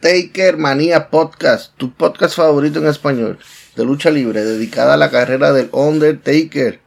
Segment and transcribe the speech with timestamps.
[0.00, 3.36] Taker Manía Podcast, tu podcast favorito en español
[3.74, 6.80] de lucha libre, dedicada a la carrera del Undertaker.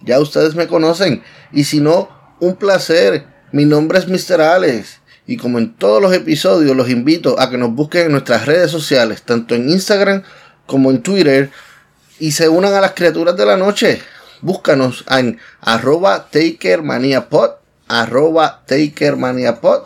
[0.00, 2.08] Ya ustedes me conocen, y si no,
[2.40, 3.26] un placer.
[3.52, 4.40] Mi nombre es Mr.
[4.40, 8.44] Alex, y como en todos los episodios, los invito a que nos busquen en nuestras
[8.46, 10.24] redes sociales, tanto en Instagram
[10.66, 11.50] como en Twitter,
[12.18, 14.02] y se unan a las criaturas de la noche.
[14.40, 17.50] Búscanos en arroba takermaniapod,
[17.86, 19.84] arroba takermaniapod,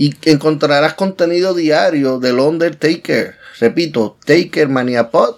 [0.00, 3.34] y encontrarás contenido diario del Undertaker.
[3.58, 5.34] Repito, Takermaniapod,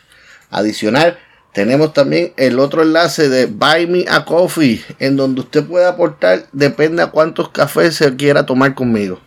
[0.50, 1.20] Adicional,
[1.54, 6.48] tenemos también el otro enlace de Buy Me a Coffee, en donde usted puede aportar,
[6.54, 9.22] depende a cuántos cafés se quiera tomar conmigo.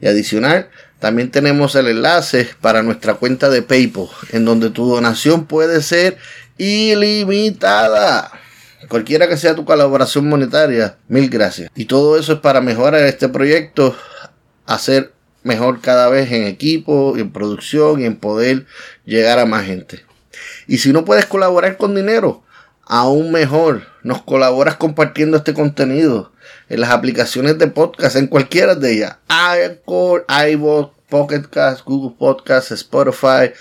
[0.00, 5.44] Y adicional, también tenemos el enlace para nuestra cuenta de PayPal, en donde tu donación
[5.44, 6.16] puede ser
[6.56, 8.32] ilimitada.
[8.88, 11.70] Cualquiera que sea tu colaboración monetaria, mil gracias.
[11.74, 13.96] Y todo eso es para mejorar este proyecto,
[14.66, 15.12] hacer
[15.42, 18.66] mejor cada vez en equipo, en producción y en poder
[19.04, 20.04] llegar a más gente.
[20.66, 22.42] Y si no puedes colaborar con dinero,
[22.86, 26.32] aún mejor, nos colaboras compartiendo este contenido
[26.68, 29.16] en las aplicaciones de podcast, en cualquiera de ellas.
[29.28, 33.52] Anchor, iVoox, Pocket Cast, Google Podcast, Spotify,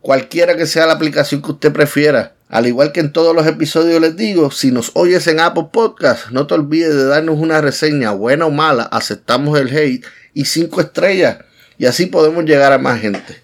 [0.00, 2.34] cualquiera que sea la aplicación que usted prefiera.
[2.48, 6.30] Al igual que en todos los episodios les digo, si nos oyes en Apple Podcast,
[6.30, 10.80] no te olvides de darnos una reseña, buena o mala, aceptamos el hate y cinco
[10.80, 11.38] estrellas.
[11.76, 13.42] Y así podemos llegar a más gente.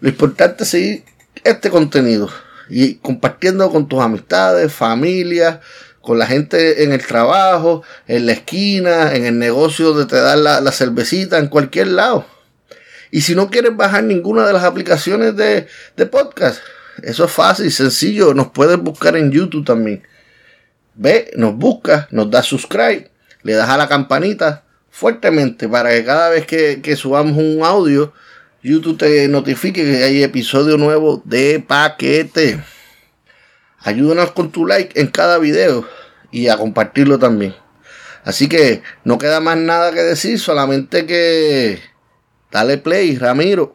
[0.00, 1.04] Lo importante es seguir
[1.42, 2.30] este contenido
[2.68, 5.60] y compartiendo con tus amistades, familia,
[6.00, 10.44] con la gente en el trabajo, en la esquina, en el negocio donde te dan
[10.44, 12.24] la, la cervecita, en cualquier lado.
[13.10, 15.66] Y si no quieres bajar ninguna de las aplicaciones de,
[15.96, 16.60] de podcast,
[17.04, 18.34] eso es fácil, sencillo.
[18.34, 20.02] Nos puedes buscar en YouTube también.
[20.94, 23.10] Ve, nos buscas, nos das subscribe,
[23.42, 28.12] le das a la campanita fuertemente para que cada vez que, que subamos un audio,
[28.62, 32.62] YouTube te notifique que hay episodio nuevo de paquete.
[33.80, 35.86] Ayúdanos con tu like en cada video
[36.30, 37.54] y a compartirlo también.
[38.24, 41.80] Así que no queda más nada que decir, solamente que
[42.50, 43.74] dale play, Ramiro.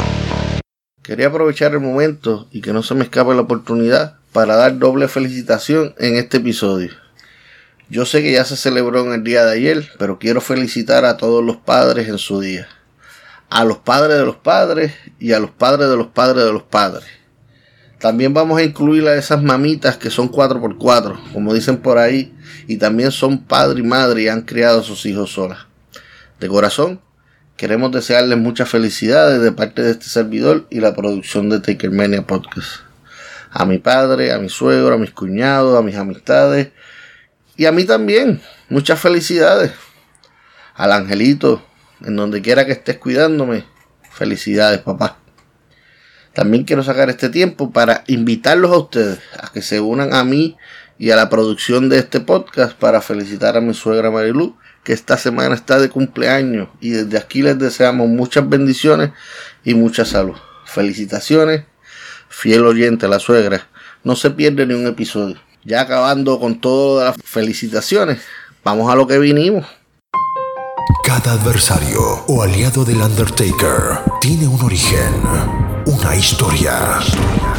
[1.03, 5.07] Quería aprovechar el momento y que no se me escape la oportunidad para dar doble
[5.07, 6.91] felicitación en este episodio.
[7.89, 11.17] Yo sé que ya se celebró en el día de ayer, pero quiero felicitar a
[11.17, 12.67] todos los padres en su día.
[13.49, 16.63] A los padres de los padres y a los padres de los padres de los
[16.63, 17.09] padres.
[17.99, 22.33] También vamos a incluir a esas mamitas que son 4x4, como dicen por ahí,
[22.67, 25.65] y también son padre y madre y han criado a sus hijos solas.
[26.39, 27.01] De corazón,
[27.61, 32.79] queremos desearles muchas felicidades de parte de este servidor y la producción de Takermania Podcast.
[33.51, 36.69] A mi padre, a mi suegro, a mis cuñados, a mis amistades
[37.55, 38.41] y a mí también.
[38.67, 39.73] Muchas felicidades.
[40.73, 41.63] Al angelito,
[42.03, 43.63] en donde quiera que estés cuidándome.
[44.09, 45.19] Felicidades, papá.
[46.33, 50.57] También quiero sacar este tiempo para invitarlos a ustedes a que se unan a mí
[50.97, 55.17] y a la producción de este podcast para felicitar a mi suegra Marilu, que esta
[55.17, 59.11] semana está de cumpleaños y desde aquí les deseamos muchas bendiciones
[59.63, 60.35] y mucha salud.
[60.65, 61.65] Felicitaciones,
[62.29, 63.67] fiel oyente la suegra.
[64.03, 65.37] No se pierde ni un episodio.
[65.63, 68.21] Ya acabando con todas las felicitaciones,
[68.63, 69.65] vamos a lo que vinimos.
[71.03, 76.99] Cada adversario o aliado del Undertaker tiene un origen una historia.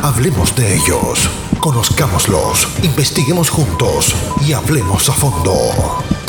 [0.02, 1.28] Hablemos de ellos,
[1.60, 4.14] conozcámoslos, investiguemos juntos
[4.46, 5.52] y hablemos a fondo.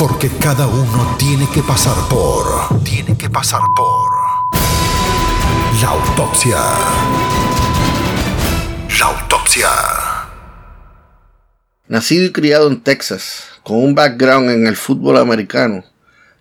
[0.06, 2.84] Porque cada uno tiene que pasar por...
[2.84, 4.12] Tiene que pasar por...
[5.80, 6.58] La autopsia.
[8.98, 9.68] La autopsia.
[11.88, 15.82] Nacido y criado en Texas, con un background en el fútbol americano,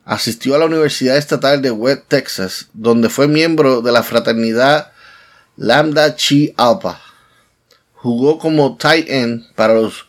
[0.04, 4.92] asistió a la Universidad Estatal de West Texas, donde fue miembro de la fraternidad
[5.56, 7.00] Lambda Chi Alpha.
[7.94, 10.06] Jugó como tight end para los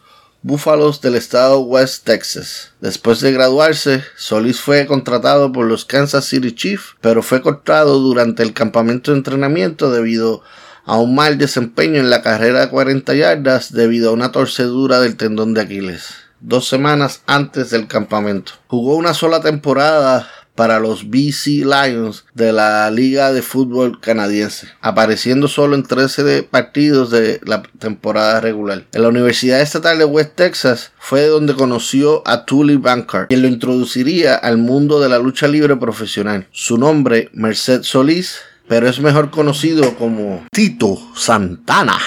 [0.46, 2.72] Buffaloes del estado West Texas.
[2.82, 8.42] Después de graduarse, Solis fue contratado por los Kansas City Chiefs, pero fue cortado durante
[8.42, 10.42] el campamento de entrenamiento debido
[10.84, 15.16] a un mal desempeño en la carrera de 40 yardas debido a una torcedura del
[15.16, 16.08] tendón de Aquiles,
[16.40, 18.52] dos semanas antes del campamento.
[18.66, 25.48] Jugó una sola temporada para los BC Lions de la Liga de Fútbol Canadiense, apareciendo
[25.48, 28.84] solo en 13 partidos de la temporada regular.
[28.92, 33.48] En la Universidad Estatal de West Texas fue donde conoció a Tully Bankard, quien lo
[33.48, 36.46] introduciría al mundo de la lucha libre profesional.
[36.52, 41.98] Su nombre, Merced Solís, pero es mejor conocido como Tito Santana.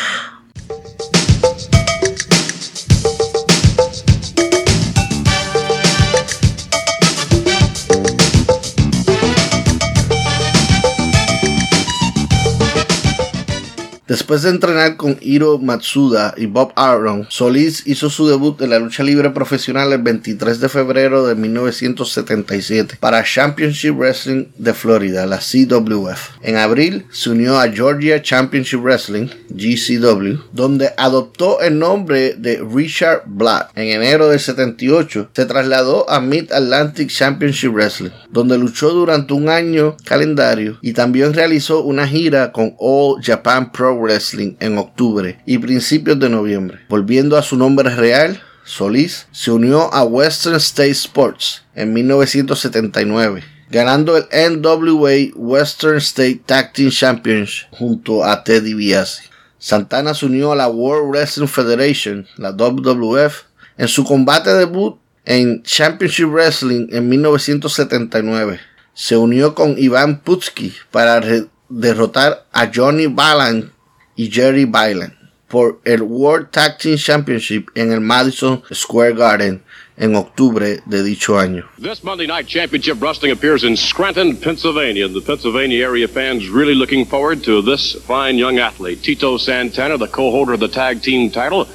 [14.07, 18.79] Después de entrenar con Hiro Matsuda y Bob Arum, Solís hizo su debut en la
[18.79, 25.39] lucha libre profesional el 23 de febrero de 1977 para Championship Wrestling de Florida, la
[25.39, 26.37] CWF.
[26.41, 33.23] En abril se unió a Georgia Championship Wrestling, GCW, donde adoptó el nombre de Richard
[33.25, 33.71] Black.
[33.75, 39.49] En enero del 78 se trasladó a Mid Atlantic Championship Wrestling, donde luchó durante un
[39.49, 45.57] año calendario y también realizó una gira con All Japan Pro Wrestling en octubre y
[45.57, 46.79] principios de noviembre.
[46.89, 54.17] Volviendo a su nombre real, Solís se unió a Western State Sports en 1979, ganando
[54.17, 54.25] el
[54.59, 59.23] NWA Western State Tag Team Championship junto a Teddy Biasi.
[59.57, 63.43] Santana se unió a la World Wrestling Federation, la WWF,
[63.77, 68.59] en su combate debut en Championship Wrestling en 1979.
[68.93, 71.21] Se unió con Iván Putski para
[71.69, 73.71] derrotar a Johnny Balan
[74.17, 75.13] y Jerry Byland
[75.47, 79.61] por el World Tag Team Championship en el Madison Square Garden
[79.95, 81.65] en octubre de dicho año.
[81.79, 85.07] This Monday night championship wrestling appears in Scranton, Pennsylvania.
[85.07, 90.07] The Pennsylvania area fans really looking forward to this fine young athlete, Tito Santana, the
[90.07, 91.67] co-holder of the tag team title,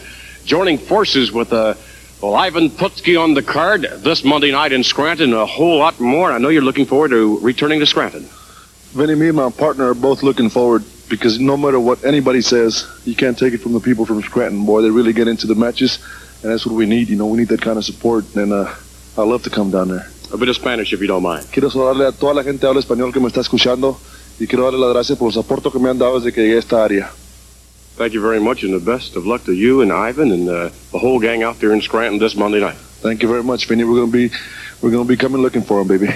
[0.45, 1.75] joining forces with uh,
[2.21, 5.33] well, Ivan Putski on the card this Monday night in Scranton.
[5.33, 6.31] A whole lot more.
[6.31, 8.29] I know you're looking forward to returning to Scranton.
[8.93, 12.87] Vinny, me and my partner are both looking forward because no matter what anybody says,
[13.05, 14.83] you can't take it from the people from Scranton, boy.
[14.83, 15.99] They really get into the matches,
[16.43, 17.09] and that's what we need.
[17.09, 18.75] You know, we need that kind of support, and uh,
[19.17, 20.07] I love to come down there.
[20.33, 21.47] A bit of Spanish, if you don't mind.
[21.53, 23.99] Quiero darle a toda la gente que habla español que me está escuchando
[24.41, 26.57] y quiero darle las gracias por el soporte que me han dado desde que llegué
[26.57, 27.11] a esta área.
[27.99, 30.71] Thank you very much, and the best of luck to you and Ivan and uh,
[30.93, 32.77] the whole gang out there in Scranton this Monday night.
[33.03, 33.85] Thank you very much, Vinny.
[33.85, 34.31] We're gonna be,
[34.81, 36.09] we're gonna be coming looking for him, baby.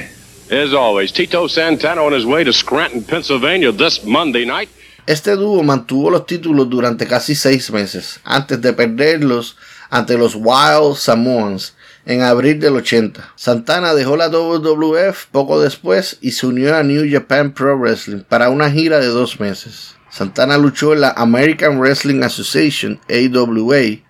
[0.48, 4.68] As always, Tito Santana on his way to Scranton, Pennsylvania this Monday night.
[5.04, 9.56] Este dúo mantuvo los títulos durante casi seis meses, antes de perderlos
[9.90, 11.74] ante los Wild Samoans
[12.04, 13.32] en abril del 80.
[13.34, 18.48] Santana dejó la WWF poco después y se unió a New Japan Pro Wrestling para
[18.48, 19.96] una gira de dos meses.
[20.10, 24.00] Santana luchó en la American Wrestling Association, AWA,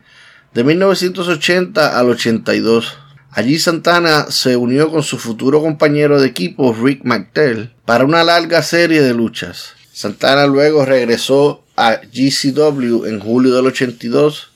[0.53, 2.99] de 1980 al 82.
[3.37, 8.63] Allí Santana se unió con su futuro compañero de equipo Rick McTell para una larga
[8.63, 9.75] serie de luchas.
[9.93, 14.53] Santana luego regresó a GCW en julio del 82,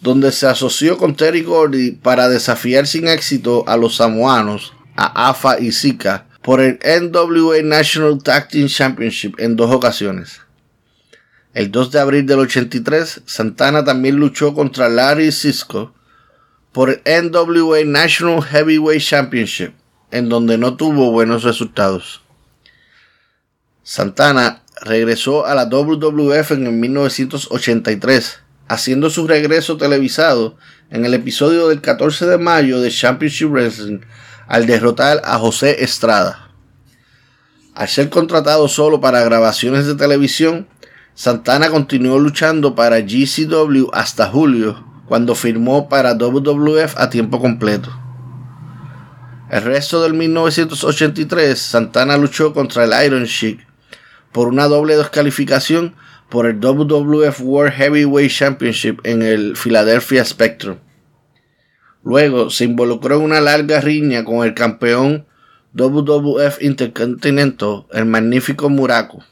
[0.00, 5.60] donde se asoció con Terry Gordy para desafiar sin éxito a los samoanos, a AFA
[5.60, 10.40] y Zika, por el NWA National Tag Team Championship en dos ocasiones.
[11.52, 15.94] El 2 de abril del 83, Santana también luchó contra Larry Cisco
[16.74, 19.74] por el NWA National Heavyweight Championship,
[20.10, 22.22] en donde no tuvo buenos resultados.
[23.84, 30.56] Santana regresó a la WWF en el 1983, haciendo su regreso televisado
[30.90, 34.00] en el episodio del 14 de mayo de Championship Wrestling
[34.48, 36.50] al derrotar a José Estrada.
[37.76, 40.66] Al ser contratado solo para grabaciones de televisión,
[41.14, 47.90] Santana continuó luchando para GCW hasta julio, cuando firmó para WWF a tiempo completo.
[49.50, 53.66] El resto del 1983, Santana luchó contra el Iron Sheik
[54.32, 55.94] por una doble descalificación
[56.28, 60.78] por el WWF World Heavyweight Championship en el Philadelphia Spectrum.
[62.02, 65.26] Luego se involucró en una larga riña con el campeón
[65.72, 69.24] WWF Intercontinental, el magnífico Muraco.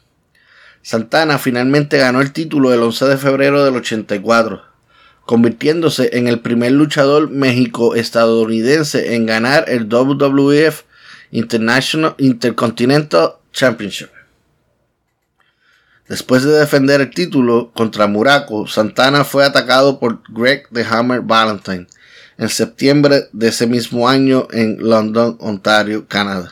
[0.81, 4.72] Santana finalmente ganó el título el 11 de febrero del 84,
[5.25, 10.83] convirtiéndose en el primer luchador méxico-estadounidense en ganar el WWF
[11.31, 14.09] International Intercontinental Championship.
[16.07, 21.87] Después de defender el título contra Muraco, Santana fue atacado por Greg the Hammer Valentine
[22.37, 26.51] en septiembre de ese mismo año en London, Ontario, Canadá.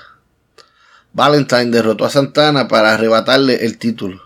[1.13, 4.22] Valentine derrotó a Santana para arrebatarle el título.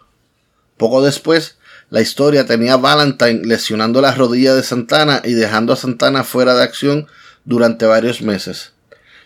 [0.77, 1.57] Poco después,
[1.95, 6.53] la historia tenía a Valentine lesionando la rodilla de Santana y dejando a Santana fuera
[6.53, 7.07] de acción
[7.45, 8.73] durante varios meses.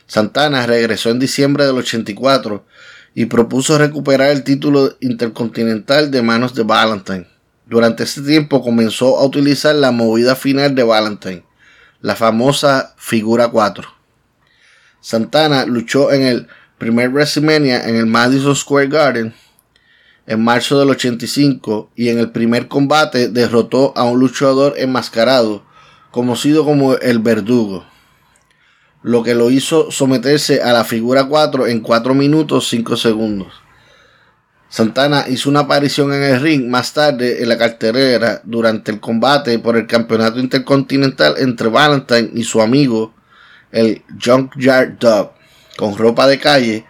[0.06, 2.64] Santana regresó en diciembre del 84
[3.16, 7.28] y propuso recuperar el título intercontinental de manos de Valentine.
[7.66, 11.44] Durante este tiempo comenzó a utilizar la movida final de Valentine,
[12.02, 13.90] la famosa figura 4.
[15.02, 16.48] Santana luchó en el
[16.78, 19.34] primer WrestleMania en el Madison Square Garden
[20.30, 25.64] en marzo del 85 y en el primer combate derrotó a un luchador enmascarado
[26.12, 27.84] conocido como el Verdugo,
[29.02, 33.52] lo que lo hizo someterse a la figura 4 en 4 minutos 5 segundos.
[34.70, 39.58] Santana hizo una aparición en el ring más tarde en la carterera durante el combate
[39.58, 43.16] por el campeonato intercontinental entre Valentine y su amigo
[43.72, 45.32] el Junkyard Dog
[45.76, 46.86] con ropa de calle,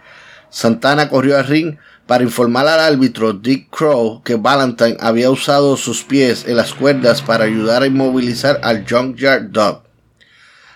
[0.50, 1.78] Santana corrió al ring
[2.10, 7.22] para informar al árbitro Dick Crow que Valentine había usado sus pies en las cuerdas
[7.22, 9.84] para ayudar a inmovilizar al Junkyard Dog.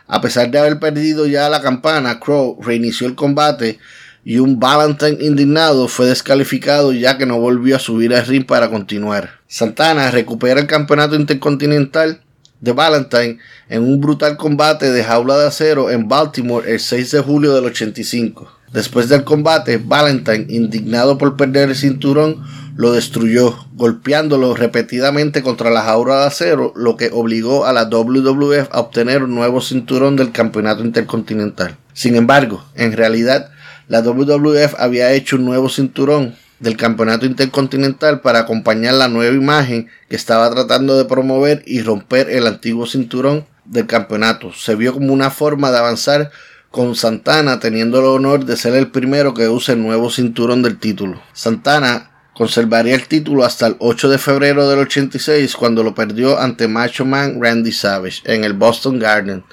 [0.07, 3.81] A pesar de haber perdido ya la campana, Crow reinició el combate
[4.25, 8.71] y un Valentine indignado fue descalificado ya que no volvió a subir al ring para
[8.71, 9.41] continuar.
[9.49, 12.21] Santana recupera el campeonato intercontinental
[12.61, 13.39] de Valentine
[13.69, 17.65] en un brutal combate de jaula de acero en Baltimore el 6 de julio del
[17.65, 18.53] 85.
[18.75, 22.43] Después del combate, Valentine, indignado por perder el cinturón,
[22.75, 28.67] lo destruyó, golpeándolo repetidamente contra la jaula de acero, lo que obligó a la WWF
[28.73, 31.77] a obtener un nuevo cinturón del campeonato intercontinental.
[31.93, 33.53] Sin embargo, en realidad,
[33.87, 39.87] la WWF había hecho un nuevo cinturón del campeonato intercontinental para acompañar la nueva imagen
[40.09, 44.53] que estaba tratando de promover y romper el antiguo cinturón del campeonato.
[44.53, 46.33] Se vio como una forma de avanzar
[46.75, 50.81] con Santana teniendo el honor de ser el primero que use el nuevo cinturón del
[50.81, 51.23] título.
[51.33, 56.67] Santana conservaría el título hasta el 8 de febrero del 86 cuando lo perdió ante
[56.67, 59.45] Macho Man Randy Savage en el Boston Garden,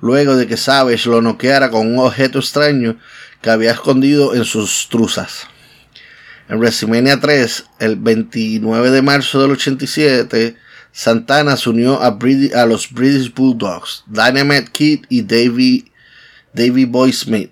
[0.00, 2.96] luego de que Savage lo noqueara con un objeto extraño
[3.42, 5.48] que había escondido en sus truzas.
[6.48, 10.56] En WrestleMania 3, el 29 de marzo del 87,
[10.90, 12.18] Santana se unió a,
[12.54, 15.91] a los British Bulldogs, Dynamite Kid y Davey,
[16.54, 17.50] Davey Boy Smith,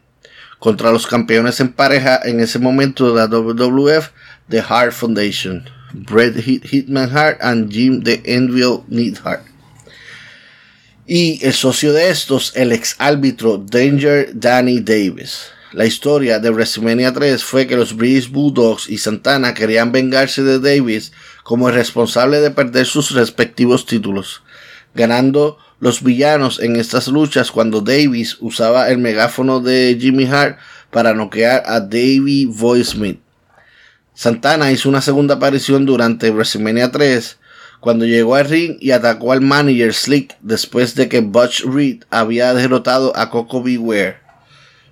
[0.58, 4.10] contra los campeones en pareja en ese momento de la WWF,
[4.48, 9.44] The Hart Foundation, Bret Hitman Hart and Jim the Envil Neidhart.
[11.06, 15.50] Y el socio de estos, el ex árbitro Danger Danny Davis.
[15.72, 20.58] La historia de WrestleMania 3 fue que los British Bulldogs y Santana querían vengarse de
[20.58, 24.42] Davis como el responsable de perder sus respectivos títulos,
[24.94, 30.58] ganando los villanos en estas luchas cuando Davis usaba el megáfono de Jimmy Hart
[30.90, 33.20] para noquear a Davey Boy Smith.
[34.14, 37.38] Santana hizo una segunda aparición durante WrestleMania 3
[37.80, 42.52] cuando llegó al ring y atacó al manager Slick después de que Butch Reed había
[42.52, 44.18] derrotado a Coco Beware.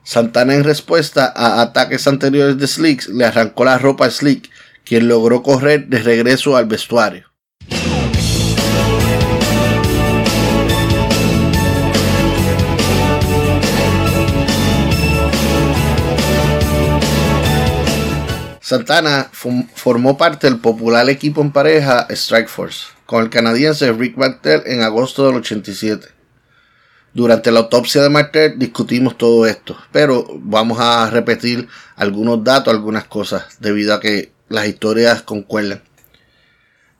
[0.05, 4.49] Santana en respuesta a ataques anteriores de Slick le arrancó la ropa a Slick,
[4.87, 7.28] quien logró correr de regreso al vestuario.
[18.69, 24.61] Santana formó parte del popular equipo en pareja Strike Force con el canadiense Rick Martel
[24.67, 26.07] en agosto del 87.
[27.15, 33.05] Durante la autopsia de Martel discutimos todo esto, pero vamos a repetir algunos datos, algunas
[33.05, 35.81] cosas, debido a que las historias concuerdan.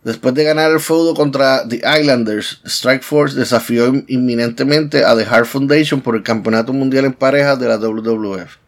[0.05, 5.45] Después de ganar el feudo contra The Islanders, Strike Force desafió inminentemente a The Hart
[5.45, 8.68] Foundation por el Campeonato Mundial en Parejas de la WWF.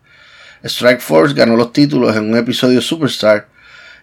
[0.62, 3.48] Strike Force ganó los títulos en un episodio Superstar.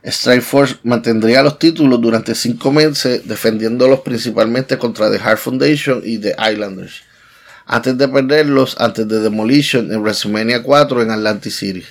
[0.03, 6.17] Strike Force mantendría los títulos durante cinco meses, defendiéndolos principalmente contra The Hart Foundation y
[6.17, 7.03] The Islanders,
[7.65, 11.83] antes de perderlos antes de Demolition en WrestleMania 4 en Atlantic City.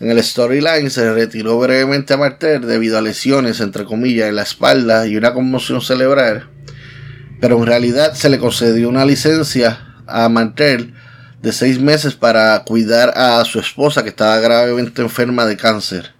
[0.00, 4.42] En el storyline se retiró brevemente a Martel debido a lesiones, entre comillas, en la
[4.42, 6.48] espalda y una conmoción cerebral,
[7.40, 10.94] pero en realidad se le concedió una licencia a Martel
[11.42, 16.12] de seis meses para cuidar a su esposa que estaba gravemente enferma de cáncer.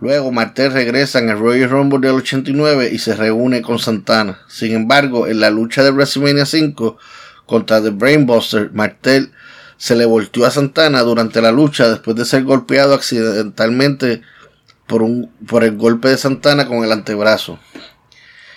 [0.00, 4.40] Luego Martel regresa en el Royal Rumble del 89 y se reúne con Santana.
[4.48, 6.98] Sin embargo, en la lucha de WrestleMania 5
[7.46, 9.32] contra The Brainbuster, Martel
[9.76, 14.22] se le volteó a Santana durante la lucha después de ser golpeado accidentalmente
[14.86, 17.58] por, un, por el golpe de Santana con el antebrazo.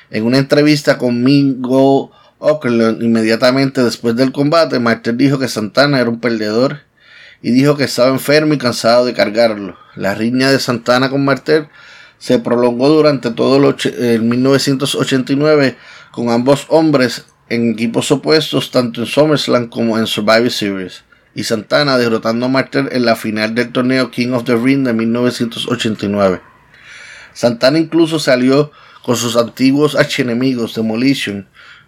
[0.10, 1.24] En una entrevista con
[2.39, 6.82] Inmediatamente después del combate, Martel dijo que Santana era un perdedor
[7.41, 9.77] y dijo que estaba enfermo y cansado de cargarlo.
[9.96, 11.67] La riña de Santana con Martel
[12.20, 15.77] se prolongó durante todo el 1989
[16.12, 21.03] con ambos hombres en equipos opuestos tanto en SummerSlam como en Survivor Series
[21.34, 24.94] y Santana derrotando a Martel en la final del torneo King of the Ring de
[24.94, 26.41] 1989.
[27.34, 28.72] Santana incluso salió
[29.03, 31.48] con sus antiguos archienemigos Demolition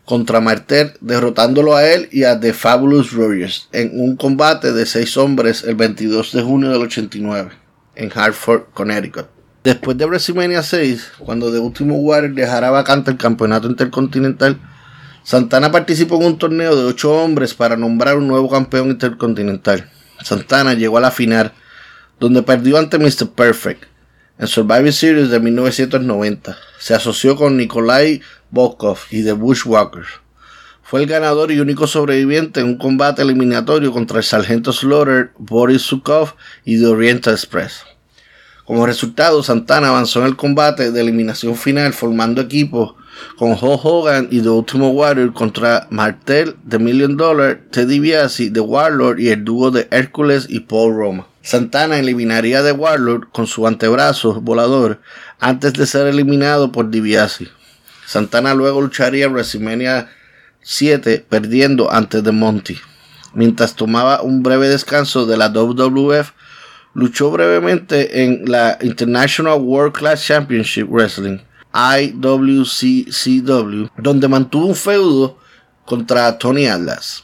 [0.09, 5.15] contra Martel, derrotándolo a él y a The Fabulous Warriors en un combate de seis
[5.17, 7.51] hombres el 22 de junio del 89
[7.93, 9.27] en Hartford, Connecticut.
[9.63, 14.59] Después de WrestleMania 6, cuando The Ultimate Warrior dejara vacante el campeonato intercontinental,
[15.21, 19.91] Santana participó en un torneo de ocho hombres para nombrar un nuevo campeón intercontinental.
[20.23, 21.53] Santana llegó a la final,
[22.19, 23.29] donde perdió ante Mr.
[23.35, 23.83] Perfect
[24.39, 26.57] en Survivor Series de 1990.
[26.79, 30.07] Se asoció con Nikolai Volkov y The Bushwhackers.
[30.81, 35.83] Fue el ganador y único sobreviviente en un combate eliminatorio contra el sargento Slaughter, Boris
[35.83, 36.33] Sukov
[36.65, 37.83] y The Oriental Express.
[38.65, 42.95] Como resultado, Santana avanzó en el combate de eliminación final formando equipo
[43.37, 48.61] con Hulk Hogan y The Ultimate Warrior contra Martel, The Million Dollar, Teddy Biasi, The
[48.61, 51.27] Warlord y el dúo de Hércules y Paul Roma.
[51.41, 54.99] Santana eliminaría The Warlord con su antebrazo volador
[55.39, 57.47] antes de ser eliminado por DiBiase.
[58.05, 60.09] Santana luego lucharía en WrestleMania
[60.61, 62.77] 7 perdiendo ante The Monty.
[63.33, 66.31] Mientras tomaba un breve descanso de la WWF,
[66.93, 71.37] luchó brevemente en la International World Class Championship Wrestling,
[71.73, 72.29] IWCCW,
[73.97, 75.37] donde mantuvo un feudo
[75.85, 77.23] contra Tony Atlas.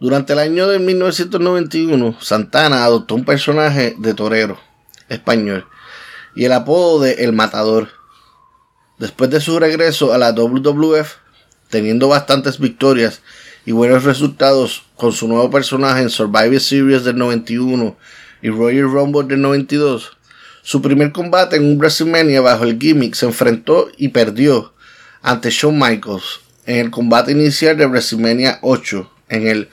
[0.00, 4.58] Durante el año de 1991, Santana adoptó un personaje de torero
[5.10, 5.66] español
[6.34, 7.90] y el apodo de El Matador.
[8.98, 11.16] Después de su regreso a la WWF,
[11.68, 13.20] teniendo bastantes victorias
[13.66, 17.94] y buenos resultados con su nuevo personaje en Survivor Series del 91
[18.40, 20.16] y Royal Rumble del 92,
[20.62, 24.72] su primer combate en un WrestleMania bajo el gimmick se enfrentó y perdió
[25.20, 29.68] ante Shawn Michaels en el combate inicial de WrestleMania 8 en el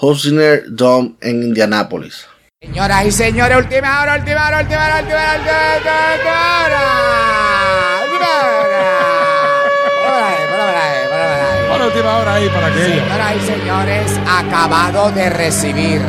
[0.00, 2.28] Hosner Dome en Indianápolis.
[2.62, 6.98] Señoras y señores, última hora, última hora, última hora, última hora, última hora.
[11.86, 16.00] última hora ahí para que Señoras y señores, acabado de recibir.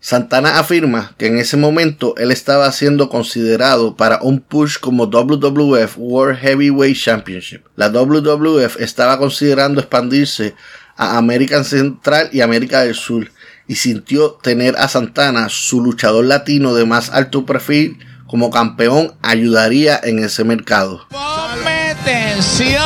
[0.00, 5.96] Santana afirma que en ese momento él estaba siendo considerado para un push como WWF
[5.98, 7.62] World Heavyweight Championship.
[7.76, 10.54] La WWF estaba considerando expandirse
[10.96, 13.30] a América Central y América del Sur
[13.66, 19.98] y sintió tener a Santana, su luchador latino de más alto perfil, como campeón ayudaría
[20.02, 21.06] en ese mercado.
[21.10, 22.82] ¡Ponme tensión!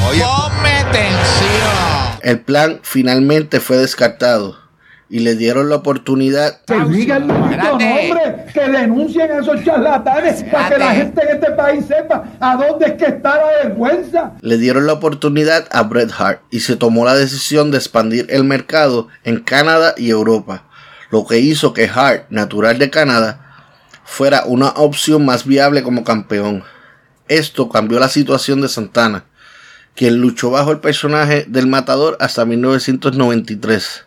[0.00, 2.20] ¡Ponme tensión!
[2.22, 4.58] El plan finalmente fue descartado.
[5.10, 6.60] Y le dieron la oportunidad.
[6.64, 6.76] Que
[8.54, 12.86] que denuncien a esos charlatanes para que la gente en este país sepa a dónde
[12.86, 14.32] es que está la vergüenza.
[14.40, 18.44] Le dieron la oportunidad a Bret Hart y se tomó la decisión de expandir el
[18.44, 20.64] mercado en Canadá y Europa,
[21.10, 23.66] lo que hizo que Hart, natural de Canadá,
[24.04, 26.62] fuera una opción más viable como campeón.
[27.26, 29.24] Esto cambió la situación de Santana,
[29.96, 34.06] quien luchó bajo el personaje del matador hasta 1993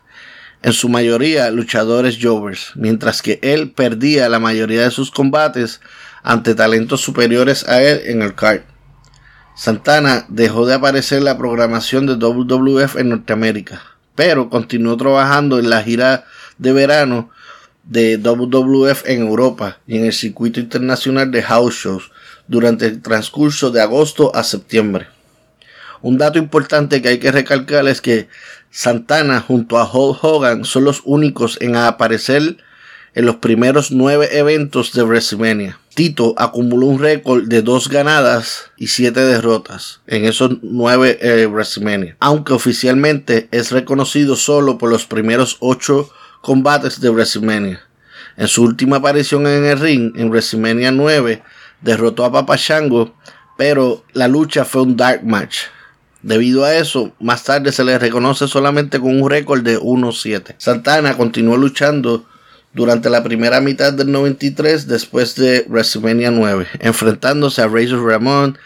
[0.63, 5.82] en su mayoría luchadores jovers, mientras que él perdía la mayoría de sus combates
[6.23, 8.62] ante talentos superiores a él en el card.
[9.56, 13.82] Santana dejó de aparecer la programación de WWF en Norteamérica,
[14.15, 16.23] pero continuó trabajando en la gira
[16.58, 17.30] de verano
[17.84, 22.12] de WWF en Europa y en el circuito internacional de house shows
[22.47, 25.08] durante el transcurso de agosto a septiembre.
[26.02, 28.28] Un dato importante que hay que recalcar es que
[28.76, 32.58] Santana junto a Hulk Hogan son los únicos en aparecer
[33.14, 35.80] en los primeros nueve eventos de WrestleMania.
[35.94, 42.18] Tito acumuló un récord de dos ganadas y siete derrotas en esos nueve eh, WrestleMania,
[42.20, 46.10] aunque oficialmente es reconocido solo por los primeros ocho
[46.42, 47.80] combates de WrestleMania.
[48.38, 51.44] En su última aparición en el ring, en WrestleMania 9,
[51.82, 53.16] derrotó a Papa Shango,
[53.56, 55.58] pero la lucha fue un dark match.
[56.24, 60.56] Debido a eso, más tarde se le reconoce solamente con un récord de 1-7.
[60.58, 62.26] Santana continuó luchando
[62.74, 68.58] durante la primera mitad del 93 después de WrestleMania 9, enfrentándose a Razor Ramon,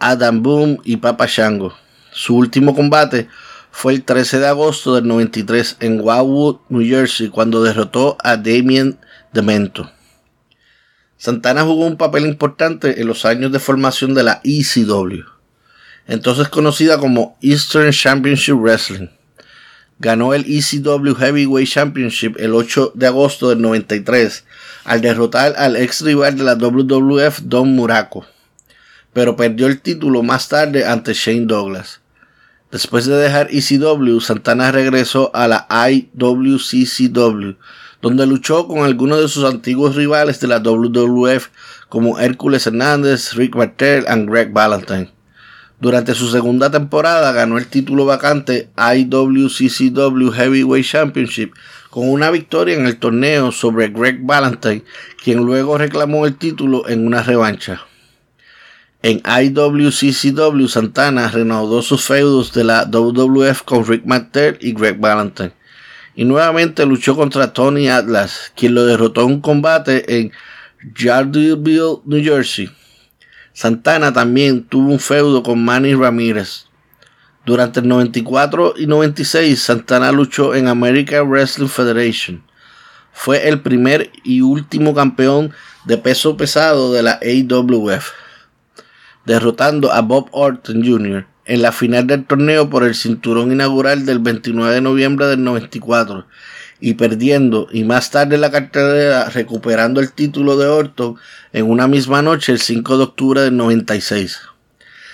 [0.00, 1.72] Adam Boom y Papa Shango.
[2.10, 3.28] Su último combate
[3.70, 8.98] fue el 13 de agosto del 93 en Wildwood, New Jersey, cuando derrotó a Damien
[9.32, 9.92] Demento.
[11.18, 15.35] Santana jugó un papel importante en los años de formación de la ECW
[16.06, 19.08] entonces conocida como Eastern Championship Wrestling.
[19.98, 24.44] Ganó el ECW Heavyweight Championship el 8 de agosto del 93
[24.84, 28.26] al derrotar al ex rival de la WWF Don Muraco,
[29.12, 32.00] pero perdió el título más tarde ante Shane Douglas.
[32.70, 37.56] Después de dejar ECW, Santana regresó a la IWCCW,
[38.02, 41.48] donde luchó con algunos de sus antiguos rivales de la WWF
[41.88, 45.15] como Hércules Hernández, Rick Martel y Greg Valentine.
[45.78, 51.52] Durante su segunda temporada ganó el título vacante IWCCW Heavyweight Championship
[51.90, 54.84] con una victoria en el torneo sobre Greg Valentine,
[55.22, 57.82] quien luego reclamó el título en una revancha.
[59.02, 65.52] En IWCCW Santana reanudó sus feudos de la WWF con Rick Martel y Greg Valentine.
[66.14, 70.32] Y nuevamente luchó contra Tony Atlas, quien lo derrotó en un combate en
[70.94, 72.70] Yardville, New Jersey.
[73.56, 76.66] Santana también tuvo un feudo con Manny Ramírez.
[77.46, 82.42] Durante el 94 y 96, Santana luchó en American Wrestling Federation.
[83.14, 85.54] Fue el primer y último campeón
[85.86, 88.10] de peso pesado de la AWF,
[89.24, 91.26] derrotando a Bob Orton Jr.
[91.46, 96.26] en la final del torneo por el cinturón inaugural del 29 de noviembre del 94
[96.80, 101.16] y perdiendo y más tarde la cartelera recuperando el título de Orton
[101.52, 104.40] en una misma noche el 5 de octubre del 96.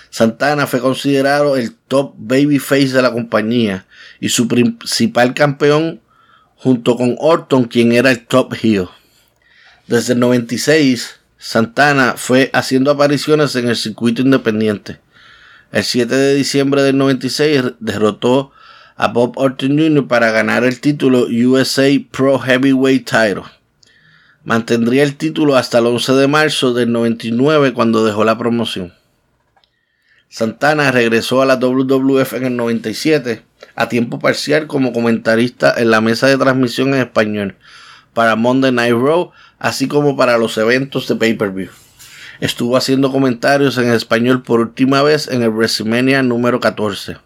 [0.09, 3.85] Santana fue considerado el top babyface de la compañía
[4.19, 6.01] y su principal campeón
[6.55, 8.87] junto con Orton quien era el top heel.
[9.87, 15.01] Desde el 96 Santana fue haciendo apariciones en el circuito independiente.
[15.73, 18.53] El 7 de diciembre del 96 derrotó
[18.95, 20.07] a Bob Orton Jr.
[20.07, 23.43] para ganar el título USA Pro Heavyweight Title.
[24.43, 28.93] Mantendría el título hasta el 11 de marzo del 99 cuando dejó la promoción.
[30.29, 33.43] Santana regresó a la WWF en el 97
[33.75, 37.55] a tiempo parcial como comentarista en la mesa de transmisión en español
[38.13, 41.69] para Monday Night Raw, así como para los eventos de pay-per-view.
[42.39, 47.17] Estuvo haciendo comentarios en español por última vez en el WrestleMania número 14.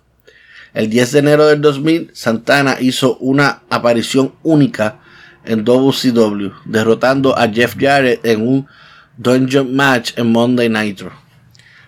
[0.73, 4.99] El 10 de enero del 2000, Santana hizo una aparición única
[5.45, 8.67] en WCW, derrotando a Jeff Jarrett en un
[9.17, 11.12] Dungeon Match en Monday Nitro.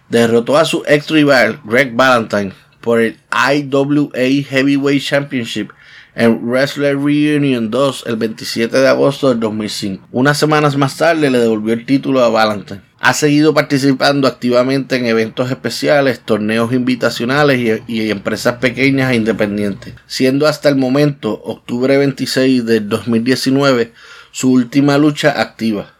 [0.10, 4.10] Derrotó a su ex rival Greg Valentine por el IWA
[4.50, 5.70] Heavyweight Championship
[6.16, 10.08] en Wrestler Reunion 2 el 27 de agosto del 2005.
[10.12, 12.89] Unas semanas más tarde le devolvió el título a Valentine.
[13.02, 20.48] Ha seguido participando activamente en eventos especiales, torneos invitacionales y, empresas pequeñas e independientes, siendo
[20.48, 23.94] hasta el momento, octubre 26 del 2019,
[24.32, 25.94] su última lucha activa.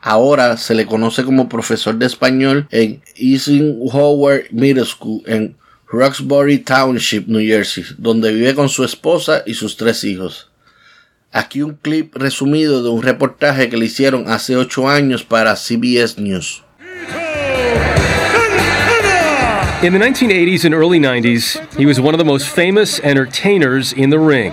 [0.00, 5.56] Ahora se le conoce como profesor de español en Eisenhower Middle School en
[5.88, 10.49] Roxbury Township, New Jersey, donde vive con su esposa y sus tres hijos.
[11.32, 16.18] Aquí un clip resumido de un reportaje que le hicieron hace 8 años para CBS
[16.18, 16.64] News.
[19.82, 24.10] In the 1980s and early 90s, he was one of the most famous entertainers in
[24.10, 24.52] the ring.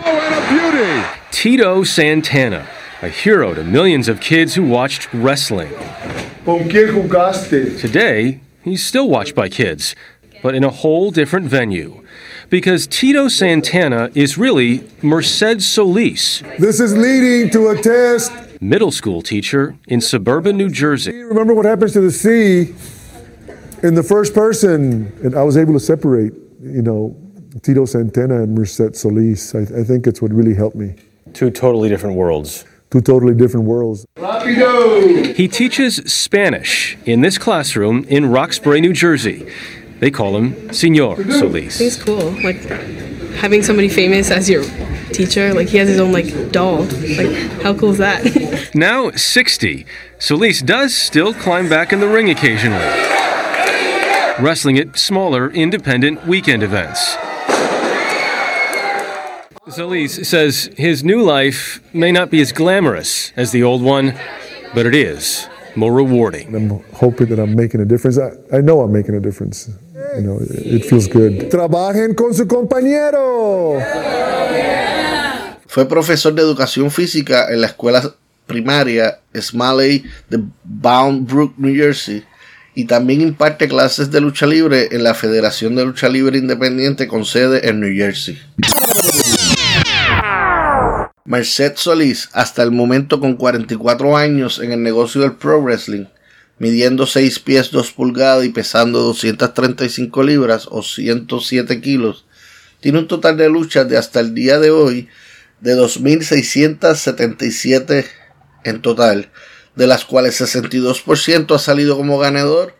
[1.31, 2.67] Tito Santana,
[3.01, 5.73] a hero to millions of kids who watched wrestling.
[6.45, 9.95] Today, he's still watched by kids,
[10.43, 12.03] but in a whole different venue.
[12.49, 16.41] Because Tito Santana is really Merced Solis.
[16.57, 18.31] This is leading to a test.
[18.61, 21.21] Middle school teacher in suburban New Jersey.
[21.23, 22.73] Remember what happens to the sea
[23.83, 27.15] in the first person, and I was able to separate, you know,
[27.61, 29.53] Tito Santana and Merced Solis.
[29.53, 30.95] I, I think it's what really helped me.
[31.33, 32.65] Two totally different worlds.
[32.89, 34.05] Two totally different worlds.
[35.35, 39.45] He teaches Spanish in this classroom in Roxbury, New Jersey.
[39.99, 41.79] They call him Senor Solis.
[41.79, 42.31] He's cool.
[42.43, 42.57] Like
[43.37, 44.63] having somebody famous as your
[45.11, 45.53] teacher.
[45.53, 46.83] Like he has his own like doll.
[46.83, 48.71] Like how cool is that?
[48.75, 49.85] now 60,
[50.19, 52.83] Solis does still climb back in the ring occasionally,
[54.39, 57.17] wrestling at smaller independent weekend events.
[59.69, 64.17] Solis says his new life may not be as glamorous as the old one,
[64.73, 66.55] but it is more rewarding.
[66.55, 68.17] I'm hoping that I'm making a difference.
[68.17, 69.69] I, I know I'm making a difference.
[69.97, 71.49] You know, it, it feels good.
[71.49, 73.79] Trabajen con su compañero.
[75.65, 78.13] Fue profesor de educación física en la escuela
[78.45, 82.23] primaria Smalley de Bound Brook, New Jersey,
[82.75, 87.25] y también imparte clases de lucha libre en la Federación de Lucha Libre Independiente con
[87.25, 88.39] sede en New Jersey.
[91.25, 96.05] Merced Solís, hasta el momento con 44 años en el negocio del pro wrestling,
[96.59, 102.25] midiendo 6 pies 2 pulgadas y pesando 235 libras o 107 kilos,
[102.79, 105.07] tiene un total de luchas de hasta el día de hoy
[105.61, 108.05] de 2.677
[108.63, 109.29] en total,
[109.75, 112.75] de las cuales 62% ha salido como ganador,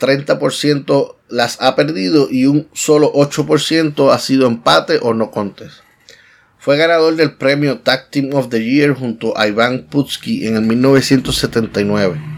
[0.00, 5.82] 30% las ha perdido y un solo 8% ha sido empate o no contes.
[6.58, 10.62] Fue ganador del premio Tag Team of the Year junto a Ivan Putski en el
[10.62, 12.37] 1979.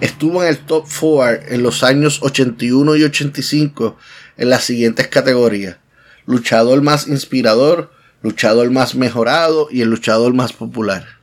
[0.00, 3.96] Estuvo en el top 4 en los años 81 y 85
[4.36, 5.78] en las siguientes categorías.
[6.24, 7.90] Luchador más inspirador,
[8.22, 11.18] luchador más mejorado y el luchador más popular.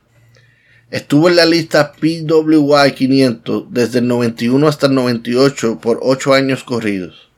[0.90, 6.62] Estuvo en la lista PWI 500 desde el 91 hasta el 98 por 8 años
[6.62, 7.30] corridos.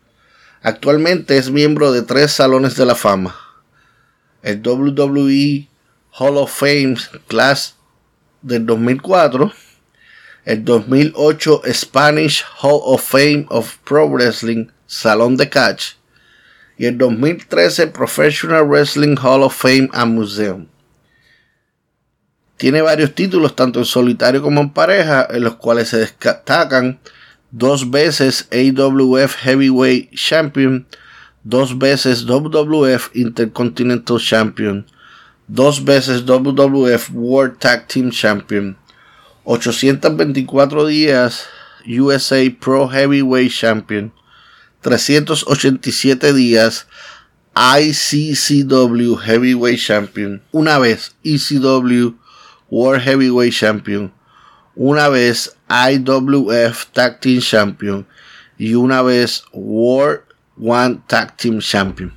[0.61, 3.37] Actualmente es miembro de tres salones de la fama.
[4.43, 5.69] El WWE
[6.19, 6.97] Hall of Fame
[7.29, 7.77] Class
[8.43, 9.53] del 2004,
[10.49, 15.97] el 2008 Spanish Hall of Fame of Pro Wrestling Salón de Catch
[16.79, 20.69] y el 2013 Professional Wrestling Hall of Fame and Museum.
[22.57, 26.99] Tiene varios títulos, tanto en solitario como en pareja, en los cuales se destacan
[27.51, 30.87] dos veces AWF Heavyweight Champion,
[31.45, 34.87] dos veces WWF Intercontinental Champion,
[35.47, 38.79] dos veces WWF World Tag Team Champion,
[39.49, 41.47] 824 días
[41.87, 44.13] USA Pro Heavyweight Champion,
[44.83, 46.87] 387 días
[47.57, 52.15] ICCW Heavyweight Champion, una vez ECW
[52.69, 54.13] World Heavyweight Champion,
[54.75, 58.07] una vez IWF Tag Team Champion.
[58.59, 60.23] Y una vez World
[60.61, 62.13] One Tag Team Champion.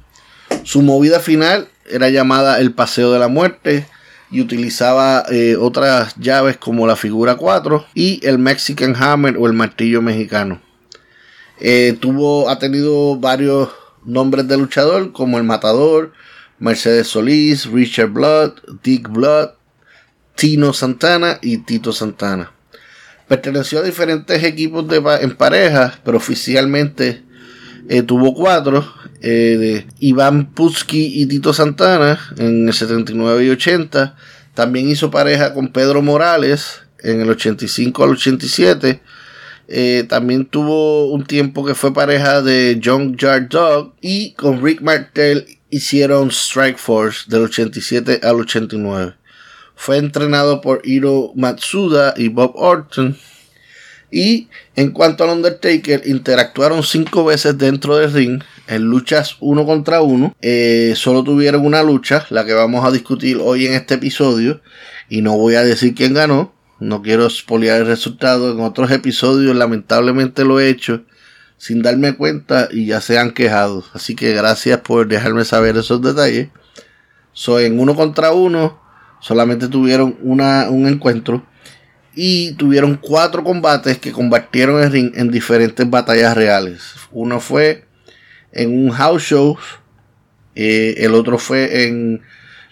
[0.64, 3.88] Su movida final era llamada el Paseo de la Muerte
[4.32, 9.54] y utilizaba eh, otras llaves como la figura 4 y el Mexican Hammer o el
[9.54, 10.62] martillo mexicano.
[11.60, 13.70] Eh, tuvo, ha tenido varios
[14.04, 16.14] nombres de luchador como el Matador,
[16.60, 19.50] Mercedes Solís, Richard Blood, Dick Blood,
[20.36, 22.52] Tino Santana y Tito Santana.
[23.28, 27.24] Perteneció a diferentes equipos de, en pareja, pero oficialmente
[27.90, 28.86] eh, tuvo cuatro.
[29.22, 34.16] Eh, Iván Putski y Tito Santana en el 79 y 80.
[34.56, 39.02] También hizo pareja con Pedro Morales en el 85 al 87.
[39.68, 43.94] Eh, también tuvo un tiempo que fue pareja de John Yard Dog.
[44.02, 49.16] Y con Rick Martel hicieron Strike Force del 87 al 89.
[49.76, 53.18] Fue entrenado por Hiro Matsuda y Bob Orton.
[54.12, 60.02] Y en cuanto al Undertaker, interactuaron cinco veces dentro del ring en luchas uno contra
[60.02, 60.36] uno.
[60.42, 64.62] Eh, solo tuvieron una lucha, la que vamos a discutir hoy en este episodio.
[65.10, 66.54] Y no voy a decir quién ganó.
[66.80, 68.52] No quiero spoilear el resultado.
[68.52, 71.04] En otros episodios, lamentablemente lo he hecho
[71.58, 73.86] sin darme cuenta y ya se han quejado.
[73.94, 76.50] Así que gracias por dejarme saber esos detalles.
[77.34, 78.82] Soy en uno contra uno.
[79.22, 81.46] Solamente tuvieron una, un encuentro
[82.16, 86.94] y tuvieron cuatro combates que combatieron en, ring en diferentes batallas reales.
[87.12, 87.86] Uno fue
[88.52, 89.58] en un house show,
[90.56, 92.22] eh, el otro fue en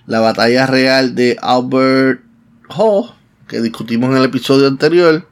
[0.06, 2.21] la batalla real de Albert
[2.69, 3.12] Hall,
[3.47, 5.28] que discutimos en el episodio anterior,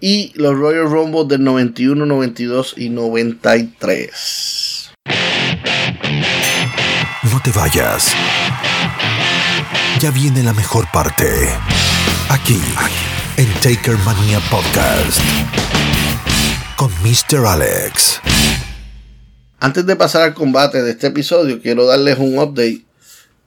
[0.00, 4.92] y los Royal Rumble del 91, 92 y 93.
[7.32, 8.14] No te vayas.
[10.00, 11.24] Ya viene la mejor parte.
[12.30, 12.60] Aquí,
[13.38, 15.18] en Taker Mania Podcast.
[16.76, 17.46] Con Mr.
[17.46, 18.20] Alex.
[19.58, 22.82] Antes de pasar al combate de este episodio, quiero darles un update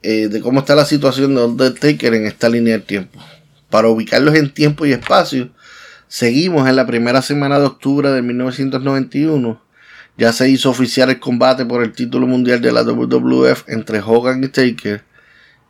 [0.02, 3.20] eh, de cómo está la situación de Undertaker en esta línea del tiempo.
[3.70, 5.50] Para ubicarlos en tiempo y espacio,
[6.08, 9.62] seguimos en la primera semana de octubre de 1991.
[10.18, 14.42] Ya se hizo oficial el combate por el título mundial de la WWF entre Hogan
[14.42, 15.04] y Taker.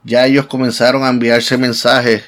[0.02, 2.22] Ya ellos comenzaron a enviarse mensajes.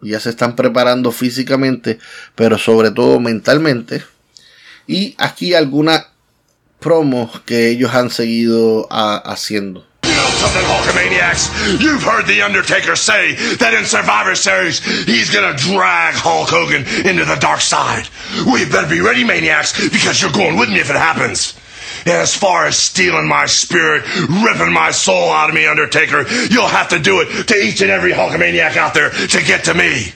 [0.00, 1.98] Ya se están preparando físicamente,
[2.34, 4.02] pero sobre todo mentalmente.
[4.86, 6.06] Y aquí algunas
[6.78, 9.88] promos que ellos han seguido a, haciendo.
[10.38, 11.80] something, Hulkamaniacs?
[11.80, 17.24] You've heard The Undertaker say that in Survivor Series, he's gonna drag Hulk Hogan into
[17.24, 18.08] the dark side.
[18.46, 21.54] You better be ready, Maniacs, because you're going with me if it happens.
[22.08, 26.66] And as far as stealing my spirit, ripping my soul out of me, Undertaker, you'll
[26.66, 30.14] have to do it to each and every Hulkamaniac out there to get to me.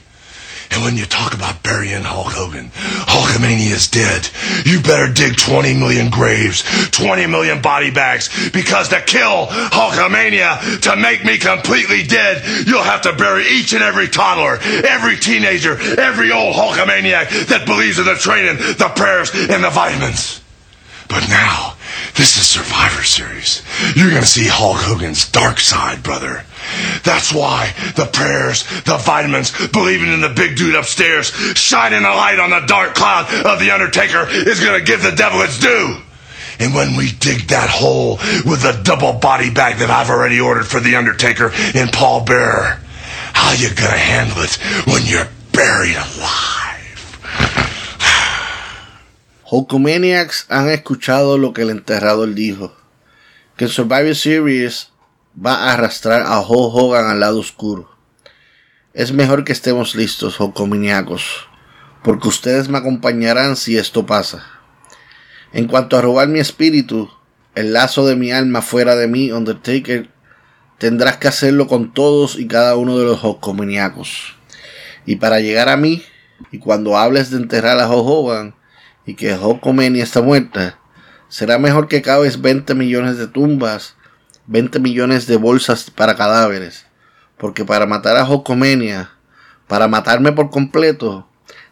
[0.71, 4.27] And when you talk about burying Hulk Hogan, Hulkamania is dead.
[4.65, 10.97] You better dig 20 million graves, 20 million body bags, because to kill Hulkamania, to
[10.97, 14.57] make me completely dead, you'll have to bury each and every toddler,
[14.89, 20.41] every teenager, every old Hulkamaniac that believes in the training, the prayers, and the vitamins.
[21.07, 21.75] But now,
[22.17, 23.63] this is Survivor Series.
[23.97, 26.45] You're gonna see Hulk Hogan's dark side, brother.
[27.05, 32.39] That's why the prayers, the vitamins, believing in the big dude upstairs, shining a light
[32.39, 35.97] on the dark cloud of the Undertaker is gonna give the devil its due.
[36.59, 40.67] And when we dig that hole with the double body bag that I've already ordered
[40.67, 42.79] for the Undertaker and Paul Bearer,
[43.33, 44.55] how you gonna handle it
[44.87, 46.52] when you're buried alive?
[49.55, 52.75] Hulkamaniacs han escuchado lo que el enterrador dijo,
[53.59, 54.93] que en Survivor Series
[55.37, 57.95] va a arrastrar a Hulk Hogan al lado oscuro.
[58.95, 61.51] Es mejor que estemos listos, Hulkamaniacos,
[62.03, 64.43] porque ustedes me acompañarán si esto pasa.
[65.53, 67.11] En cuanto a robar mi espíritu,
[67.55, 70.09] el lazo de mi alma fuera de mí, Undertaker,
[70.79, 74.35] tendrás que hacerlo con todos y cada uno de los Hulkamaniacos.
[75.05, 76.03] Y para llegar a mí,
[76.53, 78.62] y cuando hables de enterrar a Hulk Hogan,
[79.07, 80.79] y que Hulkamania está muerta,
[81.29, 83.97] será mejor que cabes 20 millones de tumbas,
[84.47, 86.87] 20 millones de bolsas para cadáveres,
[87.39, 89.11] porque para matar a Hulkamania,
[89.67, 91.29] para matarme por completo,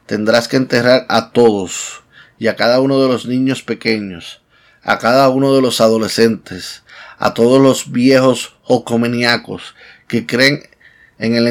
[0.07, 2.03] tendrás que enterrar a todos
[2.39, 4.43] y a cada uno de los niños pequeños,
[4.83, 6.83] a cada uno de los adolescentes,
[7.19, 9.75] a todos los viejos Hulkamaniacos
[10.09, 10.63] que creen
[11.19, 11.47] en el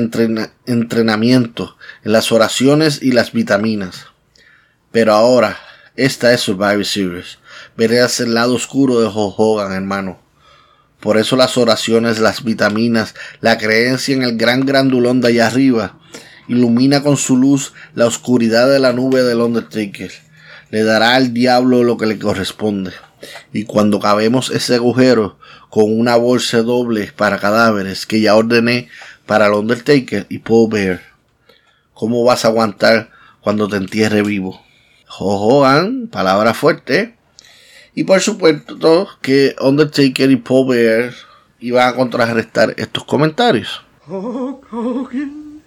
[0.66, 4.08] entrenamiento, en las oraciones y las vitaminas.
[4.92, 5.60] Pero ahora,
[6.00, 7.40] esta es Survivor Series.
[7.76, 10.18] Verás el lado oscuro de Hulk Hogan, hermano.
[11.02, 16.00] Por eso las oraciones, las vitaminas, la creencia en el gran grandulón de allá arriba,
[16.48, 20.14] ilumina con su luz la oscuridad de la nube del Undertaker.
[20.70, 22.92] Le dará al diablo lo que le corresponde.
[23.52, 25.38] Y cuando cabemos ese agujero
[25.70, 28.88] con una bolsa doble para cadáveres que ya ordené
[29.26, 31.02] para el Undertaker y Paul Bear,
[31.94, 33.10] ¿cómo vas a aguantar
[33.42, 34.69] cuando te entierre vivo?
[35.10, 37.16] Hogan, palabra fuerte.
[37.96, 41.14] Y por supuesto que Undertaker y Paul Bear
[41.60, 43.84] iban a contrarrestar estos comentarios.
[44.08, 45.62] Hulk Hogan.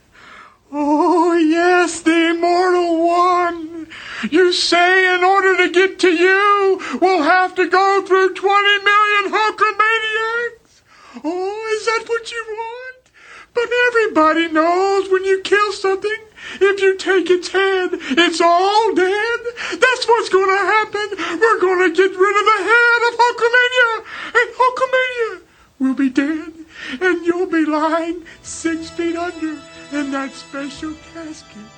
[0.75, 3.89] Oh, yes, the immortal one.
[4.31, 9.33] You say in order to get to you, we'll have to go through 20 million
[9.33, 10.83] Hulkamaniacs.
[11.23, 13.11] Oh, is that what you want?
[13.53, 16.21] But everybody knows when you kill something,
[16.61, 19.41] if you take its head, it's all dead.
[19.71, 21.09] That's what's gonna happen.
[21.41, 23.91] We're gonna get rid of the head of Hulkamania,
[24.39, 25.43] and Hulkamania
[25.79, 26.53] will be dead,
[27.01, 29.61] and you'll be lying six feet under
[29.93, 31.69] in that special casket.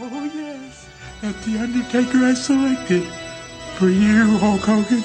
[0.00, 0.88] Oh yes,
[1.22, 3.04] that the Undertaker has selected
[3.76, 5.02] for you, Hulk Hogan.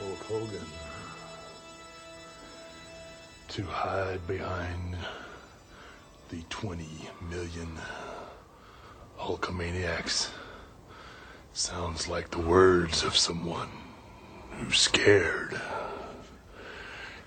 [0.00, 0.66] Hulk Hogan.
[3.48, 4.85] To hide behind
[6.28, 6.84] the 20
[7.30, 7.78] million
[9.18, 10.30] Hulkamaniacs
[11.52, 13.68] sounds like the words of someone
[14.50, 15.60] who's scared.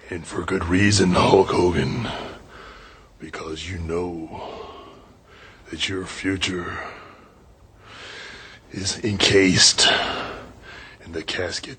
[0.09, 2.07] And for good reason, Hulk Hogan.
[3.19, 4.41] because you know
[5.69, 6.77] that your future
[8.71, 9.87] is encased
[11.05, 11.77] in the casket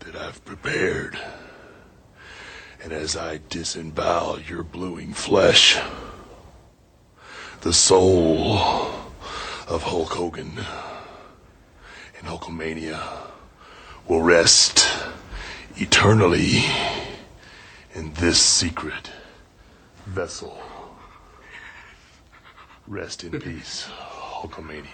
[0.00, 1.18] that I've prepared.
[2.82, 5.78] And as I disembowel your bluing flesh,
[7.60, 8.56] the soul
[9.66, 10.52] of Hulk Hogan
[12.18, 13.00] and Hulkamania
[14.06, 14.86] will rest
[15.76, 16.64] eternally
[17.94, 19.10] in this secret
[20.06, 20.56] vessel.
[22.86, 24.86] Rest in peace, Hulkamania.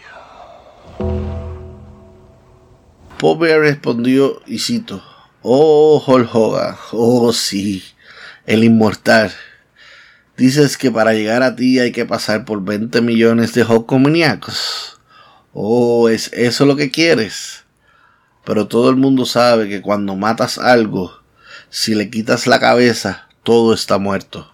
[3.19, 5.03] Pope respondió y cito,
[5.43, 7.85] Oh Hulk Hogan, oh sí,
[8.47, 9.33] el inmortal.
[10.37, 14.99] Dices que para llegar a ti hay que pasar por 20 millones de Hulkamaniacos.
[15.53, 17.65] Oh, ¿es eso lo que quieres?
[18.45, 21.21] Pero todo el mundo sabe que cuando matas algo,
[21.71, 24.53] si le quitas la cabeza, todo está muerto.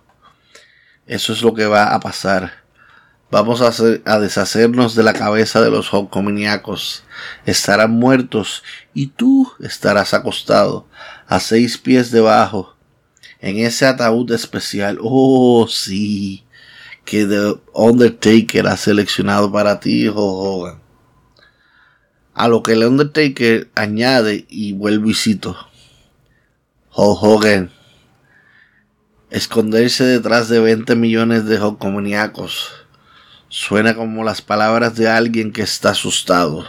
[1.07, 2.53] Eso es lo que va a pasar.
[3.31, 3.72] Vamos a,
[4.05, 7.05] a deshacernos de la cabeza de los Hulkamaniacos.
[7.47, 8.62] Estarán muertos
[8.93, 10.87] y tú estarás acostado
[11.26, 12.76] a seis pies debajo
[13.41, 14.99] en ese ataúd especial.
[15.01, 16.45] Oh, sí,
[17.05, 20.80] que The Undertaker ha seleccionado para ti, Hogan.
[22.34, 25.57] A lo que el Undertaker añade y vuelvo y cito.
[26.91, 27.70] Hogan.
[29.30, 32.72] Esconderse detrás de 20 millones de Hulkamaniacos.
[33.49, 36.66] Suena como las palabras de alguien que está asustado.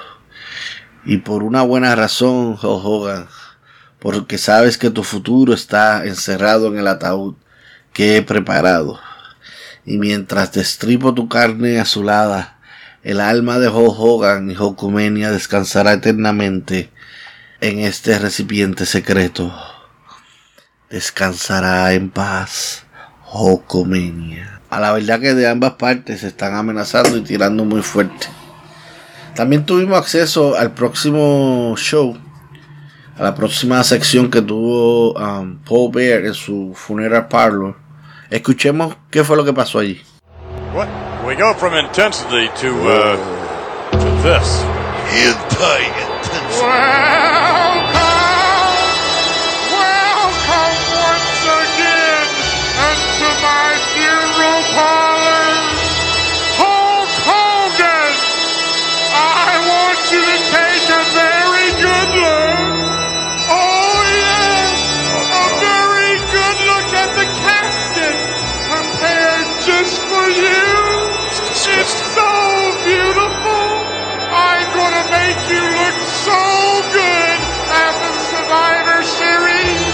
[1.05, 3.27] Y por una buena razón, Hogan
[4.01, 7.35] porque sabes que tu futuro está encerrado en el ataúd
[7.93, 8.99] que he preparado.
[9.85, 12.57] Y mientras destripo tu carne azulada,
[13.03, 16.89] el alma de Hulk Hogan y Hulkumenia descansará eternamente
[17.61, 19.53] en este recipiente secreto.
[20.89, 22.85] Descansará en paz,
[23.31, 24.61] Hulkumenia.
[24.71, 28.25] A la verdad que de ambas partes se están amenazando y tirando muy fuerte.
[29.35, 32.17] También tuvimos acceso al próximo show
[33.17, 37.75] a la próxima sección que tuvo um, Paul Bear en su funeral parlor.
[38.29, 40.01] Escuchemos qué fue lo que pasó allí.
[40.73, 40.87] What?
[41.25, 43.17] We go from intensity to uh,
[43.91, 44.65] to this.
[46.61, 47.60] Welcome
[76.21, 76.37] so
[76.93, 77.39] good
[77.73, 79.89] at the Survivor Series.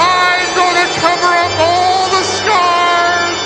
[0.00, 3.40] I'm gonna cover up all the scars,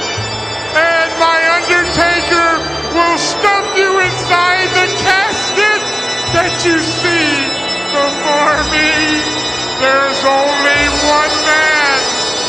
[0.78, 2.62] and my Undertaker
[2.95, 5.83] will stuff you inside the casket
[6.39, 7.51] that you see
[7.99, 8.95] before me.
[9.83, 11.99] There's only one man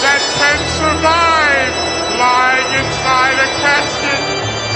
[0.06, 1.74] that can survive
[2.22, 4.22] lying inside a casket,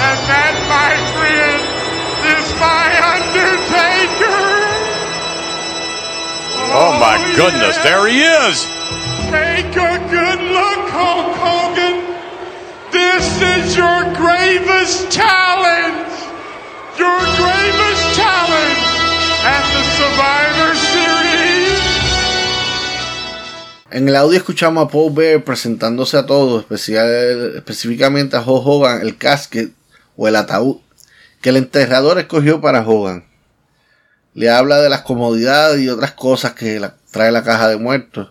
[0.01, 1.61] and that, my friend,
[2.33, 4.54] is my Undertaker.
[6.77, 8.67] Oh my goodness, there he is.
[9.31, 12.03] Take a good look, Hulk Hogan.
[12.91, 16.11] This is your gravest challenge.
[16.99, 18.83] Your gravest challenge
[19.47, 21.79] at the Survivor Series.
[23.91, 29.01] En el audio escuchamos a Paul Bear presentándose a todos, especial, específicamente a Hulk Hogan,
[29.01, 29.71] el casket
[30.17, 30.81] o el ataúd
[31.39, 33.23] que el enterrador escogió para Hogan.
[34.35, 36.79] Le habla de las comodidades y otras cosas que
[37.09, 38.29] trae la caja de muertos,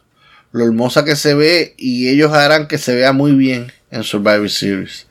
[0.53, 4.49] lo hermosa que se ve y ellos harán que se vea muy bien en Survivor
[4.49, 5.07] Series.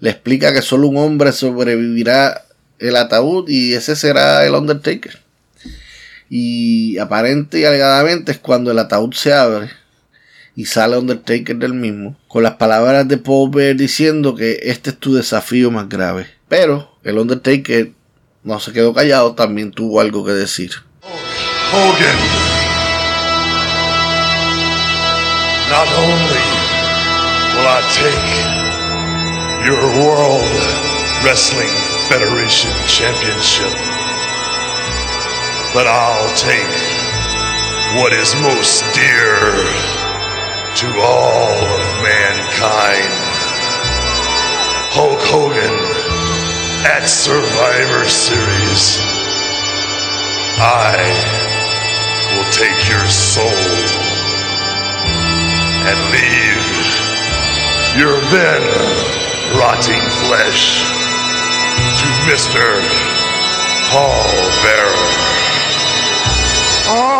[0.00, 2.44] Le explica que solo un hombre sobrevivirá
[2.78, 5.18] el ataúd y ese será el Undertaker.
[6.30, 9.70] Y aparente y alegadamente es cuando el ataúd se abre
[10.54, 14.98] y sale Undertaker del mismo, con las palabras de Paul Bear diciendo que este es
[14.98, 16.26] tu desafío más grave.
[16.48, 17.92] Pero el Undertaker
[18.42, 20.72] no se quedó callado, también tuvo algo que decir.
[21.72, 22.18] Hogan.
[25.68, 26.44] Not only
[27.54, 30.48] will I take your World
[31.22, 31.68] Wrestling
[32.08, 33.74] Federation Championship,
[35.74, 36.72] but I'll take
[38.00, 39.36] what is most dear
[40.76, 43.12] to all of mankind.
[44.90, 46.07] Hulk Hogan
[46.84, 48.98] at Survivor Series.
[50.60, 50.94] I
[52.34, 53.44] will take your soul
[55.86, 56.66] and leave
[57.98, 58.62] your then
[59.58, 60.84] rotting flesh
[61.98, 62.62] to Mr.
[63.90, 64.28] Paul
[64.62, 65.08] Bearer.
[66.90, 67.17] Oh,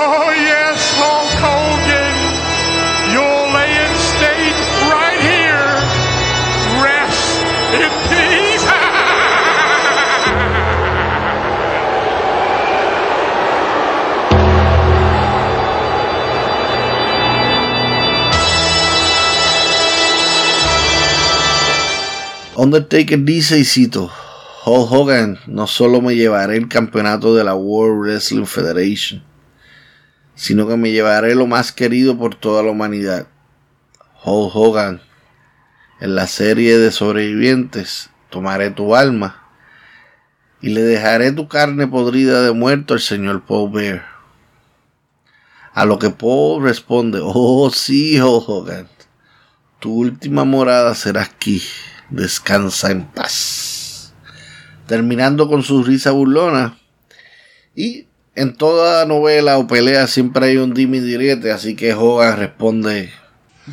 [22.59, 24.11] Undertaker dice y cito,
[24.67, 29.23] Hulk Hogan no solo me llevaré el campeonato de la World Wrestling Federation,
[30.35, 33.29] sino que me llevaré lo más querido por toda la humanidad.
[34.25, 35.01] Hulk Hogan,
[36.01, 39.41] en la serie de sobrevivientes, tomaré tu alma
[40.61, 44.05] y le dejaré tu carne podrida de muerto al señor Paul Bear.
[45.75, 48.89] A lo que Paul responde, oh sí, Hulk Hogan,
[49.79, 51.63] tu última morada será aquí,
[52.11, 54.13] descansa en paz.
[54.87, 56.79] Terminando con su risa burlona.
[57.75, 62.39] Y en toda novela o pelea siempre hay un dime y direte, así que Hogan
[62.39, 63.13] responde,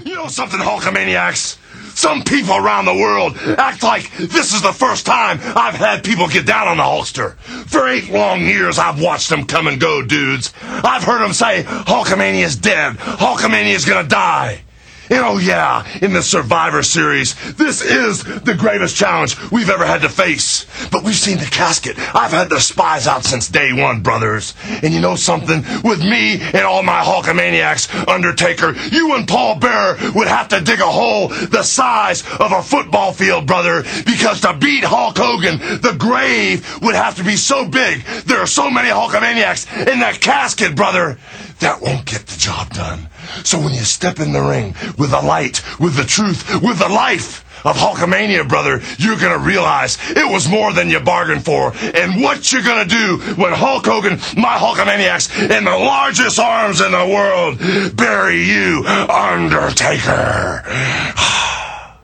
[0.03, 1.57] You know something, Hulkamaniacs?
[1.95, 6.27] Some people around the world act like this is the first time I've had people
[6.27, 7.37] get down on the Hulkster.
[7.69, 10.53] For eight long years, I've watched them come and go, dudes.
[10.61, 12.97] I've heard them say, Hulkamania's dead.
[12.97, 14.64] Hulkamania's gonna die.
[15.09, 20.01] And oh yeah, in the Survivor Series, this is the greatest challenge we've ever had
[20.01, 20.65] to face.
[20.91, 21.97] But we've seen the casket.
[22.15, 24.53] I've had the spies out since day one, brothers.
[24.83, 25.63] And you know something?
[25.83, 30.79] With me and all my Hulkamaniacs, Undertaker, you and Paul Bearer would have to dig
[30.79, 33.83] a hole the size of a football field, brother.
[34.05, 38.03] Because to beat Hulk Hogan, the grave would have to be so big.
[38.25, 41.17] There are so many Hulkamaniacs in that casket, brother.
[41.59, 43.07] That won't get the job done.
[43.43, 46.89] So when you step in the ring with the light, with the truth, with the
[46.89, 51.73] life of Hulkamania, brother, you're gonna realize it was more than you bargained for.
[51.95, 56.91] And what you're gonna do when Hulk Hogan, my Hulkamaniacs, in the largest arms in
[56.91, 57.57] the world,
[57.95, 60.63] bury you, Undertaker.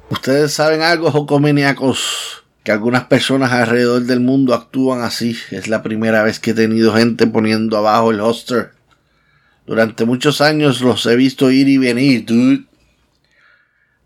[0.10, 5.38] Ustedes saben algo, Jocomaniacos, que algunas personas alrededor del mundo actúan así.
[5.52, 8.74] Es la primera vez que he tenido gente poniendo abajo el hoster.
[9.66, 12.66] Durante muchos años los he visto ir y venir, dude.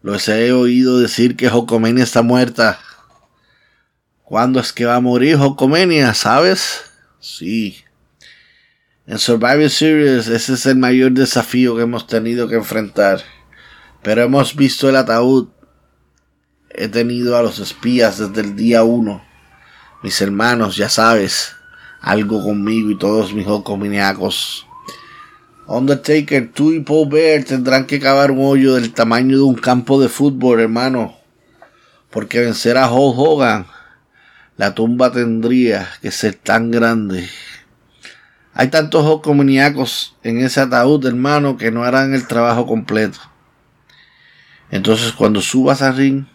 [0.02, 2.80] Los he oído decir que Jocomenia está muerta.
[4.24, 6.14] ¿Cuándo es que va a morir Jocomenia?
[6.14, 6.84] ¿Sabes?
[7.20, 7.78] Sí.
[9.08, 13.22] En Survivor Series ese es el mayor desafío que hemos tenido que enfrentar.
[14.04, 15.48] Pero hemos visto el ataúd.
[16.70, 19.24] He tenido a los espías desde el día uno.
[20.04, 21.56] Mis hermanos, ya sabes,
[22.02, 24.68] algo conmigo y todos mis Jocomaniacos.
[25.68, 30.00] Undertaker, tú y Paul Bear tendrán que cavar un hoyo del tamaño de un campo
[30.00, 31.16] de fútbol, hermano.
[32.12, 33.66] Porque vencer a Hulk Hogan,
[34.58, 37.28] la tumba tendría que ser tan grande.
[38.54, 43.20] Hay tantos Hulkamaniacos en ese ataúd, hermano, que no harán el trabajo completo.
[44.70, 46.26] Entonces, cuando subas al ring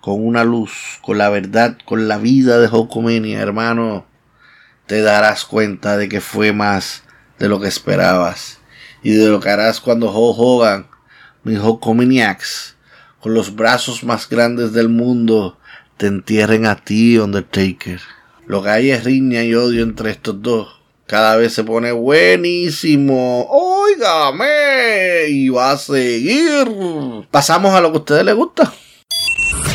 [0.00, 4.06] con una luz, con la verdad, con la vida de Hulkamania, hermano,
[4.86, 7.04] te darás cuenta de que fue más
[7.38, 8.58] de lo que esperabas
[9.02, 10.86] y de lo que harás cuando Hulk Hogan,
[11.44, 12.76] mi Hulkamaniacs,
[13.20, 15.58] con los brazos más grandes del mundo,
[15.96, 18.00] te entierren a ti, Undertaker.
[18.46, 20.80] Lo que hay es riña y odio entre estos dos.
[21.06, 23.46] Cada vez se pone buenísimo.
[23.50, 25.28] Óigame.
[25.28, 26.66] Y va a seguir.
[27.30, 28.72] Pasamos a lo que a ustedes les gusta.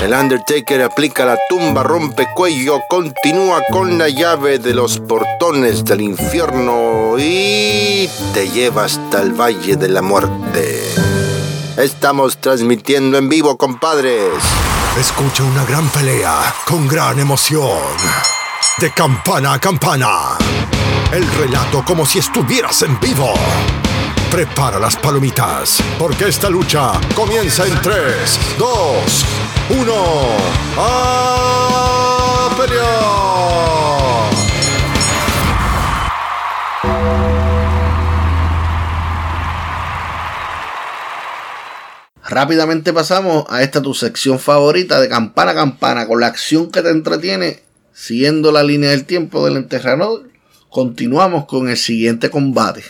[0.03, 6.01] El Undertaker aplica la tumba, rompe cuello, continúa con la llave de los portones del
[6.01, 10.83] infierno y te lleva hasta el Valle de la Muerte.
[11.77, 14.33] Estamos transmitiendo en vivo, compadres.
[14.99, 17.79] Escucha una gran pelea con gran emoción.
[18.79, 20.37] De campana a campana.
[21.13, 23.33] El relato como si estuvieras en vivo.
[24.33, 29.25] Prepara las palomitas, porque esta lucha comienza en 3, 2,
[29.69, 29.93] 1.
[30.79, 31.43] ¡A!
[42.27, 46.81] Rápidamente pasamos a esta tu sección favorita de campana a campana con la acción que
[46.81, 47.59] te entretiene
[47.93, 50.27] siguiendo la línea del tiempo del enterrador.
[50.69, 52.83] Continuamos con el siguiente combate.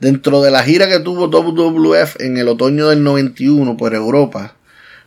[0.00, 4.54] Dentro de la gira que tuvo WWF en el otoño del 91 por Europa,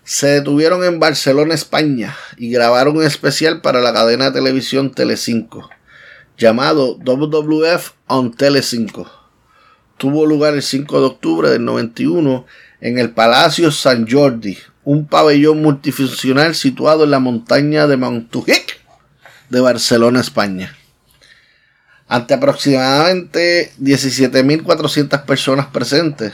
[0.04, 5.70] se detuvieron en Barcelona, España, y grabaron un especial para la cadena de televisión Telecinco,
[6.38, 9.10] llamado WWF on Telecinco.
[9.96, 12.46] Tuvo lugar el 5 de octubre del 91
[12.82, 18.82] en el Palacio San Jordi, un pabellón multifuncional situado en la montaña de Montjuic
[19.50, 20.76] de Barcelona, España.
[22.12, 26.34] Ante aproximadamente 17.400 personas presentes,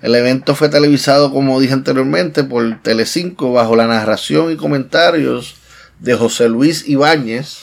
[0.00, 5.56] el evento fue televisado, como dije anteriormente, por Telecinco bajo la narración y comentarios
[5.98, 7.58] de José Luis Ibáñez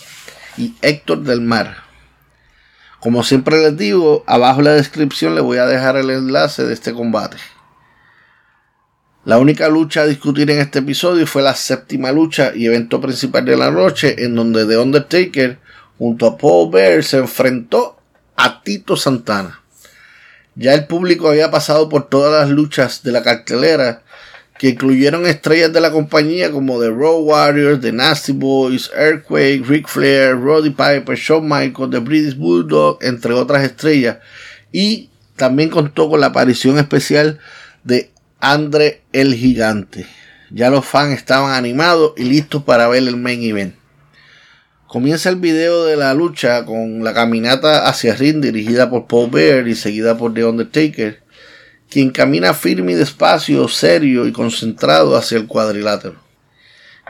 [0.58, 1.78] y Héctor del Mar.
[3.00, 6.76] Como siempre les digo, abajo en la descripción les voy a dejar el enlace de
[6.76, 7.38] este combate.
[9.26, 13.44] La única lucha a discutir en este episodio fue la séptima lucha y evento principal
[13.44, 15.58] de la noche, en donde The Undertaker
[16.00, 18.00] junto a Paul Bear se enfrentó
[18.36, 19.62] a Tito Santana.
[20.56, 24.02] Ya el público había pasado por todas las luchas de la cartelera
[24.58, 29.88] que incluyeron estrellas de la compañía como The Road Warriors, The Nasty Boys, Earthquake, Ric
[29.88, 34.18] Flair, Roddy Piper, Shawn Michaels, The British Bulldog, entre otras estrellas.
[34.72, 37.40] Y también contó con la aparición especial
[37.86, 40.06] de Andre el Gigante.
[40.52, 43.79] Ya los fans estaban animados y listos para ver el main event.
[44.90, 49.68] Comienza el video de la lucha con la caminata hacia ring dirigida por Paul Bear
[49.68, 51.22] y seguida por The Undertaker
[51.92, 56.16] quien camina firme y despacio, serio y concentrado hacia el cuadrilátero.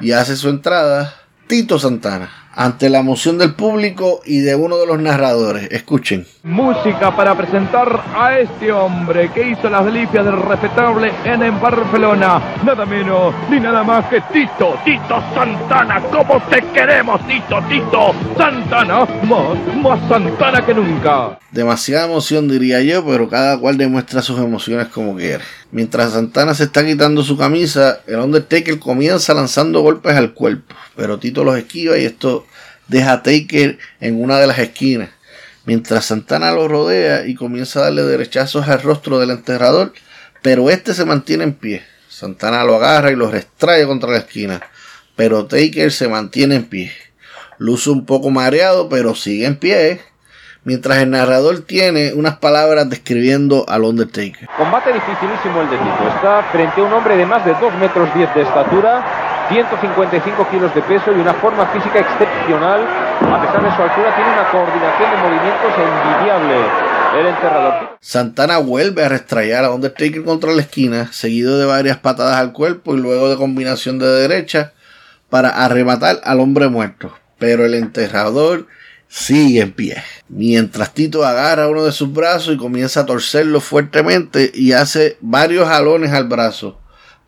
[0.01, 4.85] Y hace su entrada Tito Santana ante la emoción del público y de uno de
[4.85, 5.71] los narradores.
[5.71, 6.27] Escuchen.
[6.43, 12.41] Música para presentar a este hombre que hizo las delicias del respetable en Barcelona.
[12.65, 16.01] Nada menos ni nada más que Tito, Tito Santana.
[16.11, 19.05] ¿Cómo te queremos, Tito, Tito Santana?
[19.23, 21.39] Más, más Santana que nunca.
[21.51, 25.45] Demasiada emoción diría yo, pero cada cual demuestra sus emociones como quiere.
[25.71, 31.19] Mientras Santana se está quitando su camisa, el Undertaker comienza lanzando golpes al cuerpo, pero
[31.19, 32.45] Tito los esquiva y esto
[32.89, 35.09] deja a Taker en una de las esquinas.
[35.65, 39.93] Mientras Santana lo rodea y comienza a darle derechazos al rostro del enterrador,
[40.41, 41.83] pero este se mantiene en pie.
[42.09, 44.61] Santana lo agarra y lo restrae contra la esquina,
[45.15, 46.91] pero Taker se mantiene en pie.
[47.57, 50.01] Luce un poco mareado, pero sigue en pie
[50.63, 54.47] mientras el narrador tiene unas palabras describiendo al Undertaker.
[54.57, 56.07] Combate dificilísimo el de Tito.
[56.15, 60.73] Está frente a un hombre de más de 2 metros 10 de estatura, 155 kilos
[60.75, 62.81] de peso y una forma física excepcional.
[62.81, 66.55] A pesar de su altura, tiene una coordinación de movimientos envidiable.
[67.19, 67.97] El enterrador.
[67.99, 72.93] Santana vuelve a restrayar a Undertaker contra la esquina, seguido de varias patadas al cuerpo
[72.93, 74.73] y luego de combinación de derecha
[75.29, 77.11] para arrematar al hombre muerto.
[77.39, 78.67] Pero el enterrador
[79.07, 80.03] sigue en pie.
[80.27, 85.67] Mientras Tito agarra uno de sus brazos y comienza a torcerlo fuertemente y hace varios
[85.67, 86.79] jalones al brazo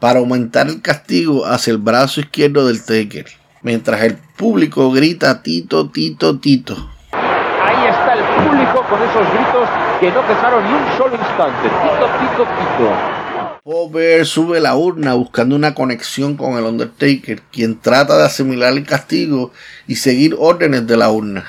[0.02, 3.28] para aumentar el castigo hacia el brazo izquierdo del Taker.
[3.62, 6.89] Mientras el público grita Tito, Tito, Tito.
[7.12, 11.70] Ahí está el público con esos gritos que no cesaron ni un solo instante.
[11.70, 13.22] Tito, Tito, Tito.
[13.64, 18.84] Paul sube la urna buscando una conexión con el Undertaker, quien trata de asimilar el
[18.84, 19.52] castigo
[19.86, 21.45] y seguir órdenes de la urna.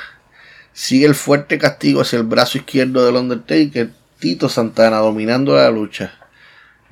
[0.74, 3.88] Sigue el fuerte castigo hacia el brazo izquierdo del Undertaker,
[4.18, 6.21] Tito Santana dominando la lucha.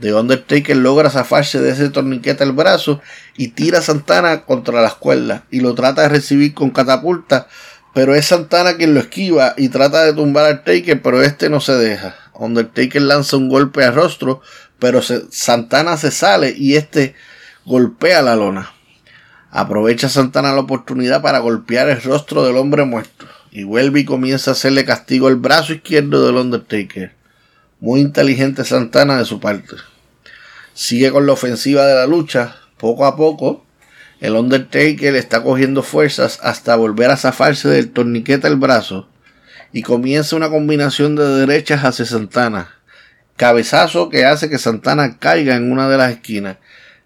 [0.01, 3.01] The Undertaker logra zafarse de ese torniquete al brazo
[3.37, 7.49] y tira a Santana contra las cuerdas y lo trata de recibir con catapulta,
[7.93, 11.61] pero es Santana quien lo esquiva y trata de tumbar al Taker, pero este no
[11.61, 12.17] se deja.
[12.35, 14.41] Undertaker lanza un golpe al rostro,
[14.79, 17.15] pero Santana se sale y este
[17.67, 18.73] golpea la lona.
[19.51, 24.53] Aprovecha Santana la oportunidad para golpear el rostro del hombre muerto y vuelve y comienza
[24.53, 27.20] a hacerle castigo al brazo izquierdo del Undertaker.
[27.81, 29.77] Muy inteligente Santana de su parte.
[30.75, 32.57] Sigue con la ofensiva de la lucha.
[32.77, 33.65] Poco a poco,
[34.21, 39.09] el Undertaker está cogiendo fuerzas hasta volver a zafarse del torniquete al brazo
[39.73, 42.69] y comienza una combinación de derechas hacia Santana.
[43.37, 46.59] Cabezazo que hace que Santana caiga en una de las esquinas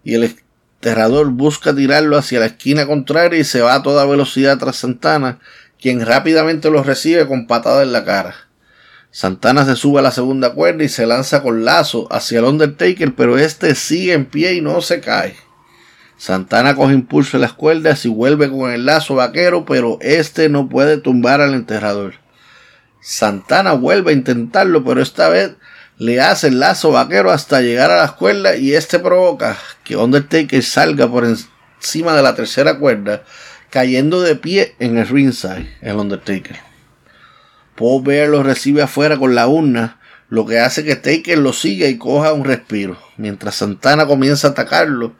[0.03, 4.57] y el enterrador busca tirarlo hacia la esquina contraria y se va a toda velocidad
[4.57, 5.39] tras Santana
[5.79, 8.44] quien rápidamente lo recibe con patada en la cara.
[9.15, 13.15] Santana se sube a la segunda cuerda y se lanza con lazo hacia el Undertaker,
[13.15, 15.37] pero este sigue en pie y no se cae.
[16.17, 20.67] Santana coge impulso en las cuerdas y vuelve con el lazo vaquero, pero este no
[20.67, 22.15] puede tumbar al enterrador.
[22.99, 25.53] Santana vuelve a intentarlo, pero esta vez
[25.97, 29.55] le hace el lazo vaquero hasta llegar a las cuerdas y este provoca
[29.85, 33.23] que Undertaker salga por encima de la tercera cuerda
[33.69, 36.74] cayendo de pie en el ringside, el Undertaker.
[37.75, 39.99] Paul Bear lo recibe afuera con la urna,
[40.29, 44.51] lo que hace que Taker lo siga y coja un respiro, mientras Santana comienza a
[44.51, 45.13] atacarlo,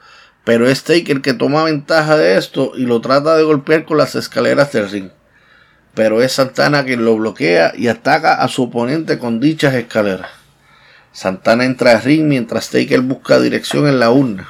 [0.45, 4.15] pero es Taker que toma ventaja de esto y lo trata de golpear con las
[4.15, 5.09] escaleras del ring.
[5.93, 10.29] Pero es Santana quien lo bloquea y ataca a su oponente con dichas escaleras.
[11.11, 14.49] Santana entra al ring mientras Taker busca dirección en la urna.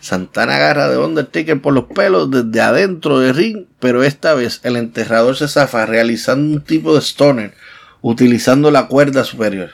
[0.00, 4.76] Santana agarra de Undertaker por los pelos desde adentro del ring, pero esta vez el
[4.76, 7.54] enterrador se zafa realizando un tipo de stoner
[8.02, 9.70] utilizando la cuerda superior.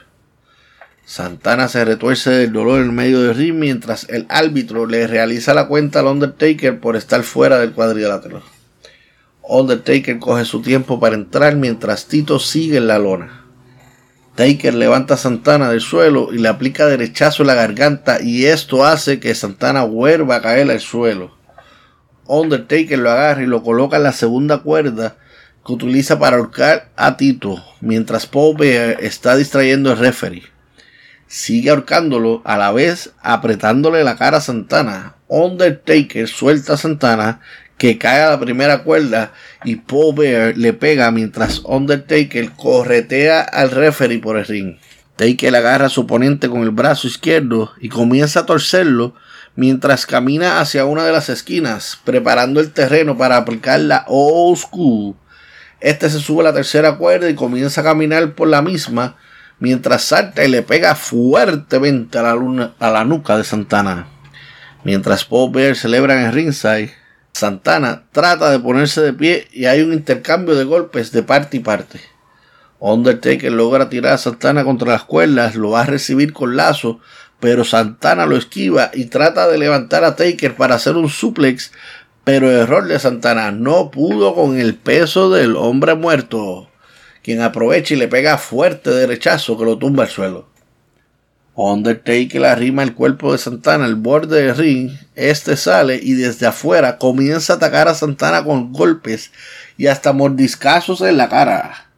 [1.05, 5.67] Santana se retuerce del dolor en medio del ring mientras el árbitro le realiza la
[5.67, 8.43] cuenta al Undertaker por estar fuera del cuadrilátero.
[9.43, 13.42] Undertaker coge su tiempo para entrar mientras Tito sigue en la lona.
[14.35, 18.85] Taker levanta a Santana del suelo y le aplica derechazo en la garganta y esto
[18.85, 21.37] hace que Santana vuelva a caer al suelo.
[22.27, 25.17] Undertaker lo agarra y lo coloca en la segunda cuerda
[25.67, 30.45] que utiliza para ahorcar a Tito mientras Paul Bear está distrayendo al referee.
[31.27, 35.17] Sigue ahorcándolo a la vez apretándole la cara a Santana.
[35.29, 37.41] Undertaker suelta a Santana
[37.83, 39.33] que cae a la primera cuerda
[39.65, 44.77] y Paul Bear le pega mientras Undertaker corretea al referee por el ring.
[45.17, 49.17] Taker agarra a su oponente con el brazo izquierdo y comienza a torcerlo
[49.57, 55.17] mientras camina hacia una de las esquinas, preparando el terreno para aplicar la old school.
[55.81, 59.17] Este se sube a la tercera cuerda y comienza a caminar por la misma,
[59.59, 64.07] mientras salta y le pega fuertemente a la, nuca de Santana.
[64.85, 67.02] Mientras Paul Bear celebra en el ringside,
[67.33, 71.61] Santana trata de ponerse de pie y hay un intercambio de golpes de parte y
[71.61, 72.01] parte.
[72.79, 77.01] Undertaker logra tirar a Santana contra las cuerdas, lo va a recibir con lazo,
[77.41, 81.73] pero Santana lo esquiva y trata de levantar a Taker para hacer un suplex,
[82.25, 86.69] pero error de Santana no pudo con el peso del hombre muerto,
[87.23, 90.52] quien aprovecha y le pega fuerte derechazo que lo tumba al suelo.
[91.55, 94.91] Undertaker arrima el cuerpo de Santana al borde del ring.
[95.15, 99.33] Este sale y desde afuera comienza a atacar a Santana con golpes
[99.77, 101.91] y hasta mordiscazos en la cara.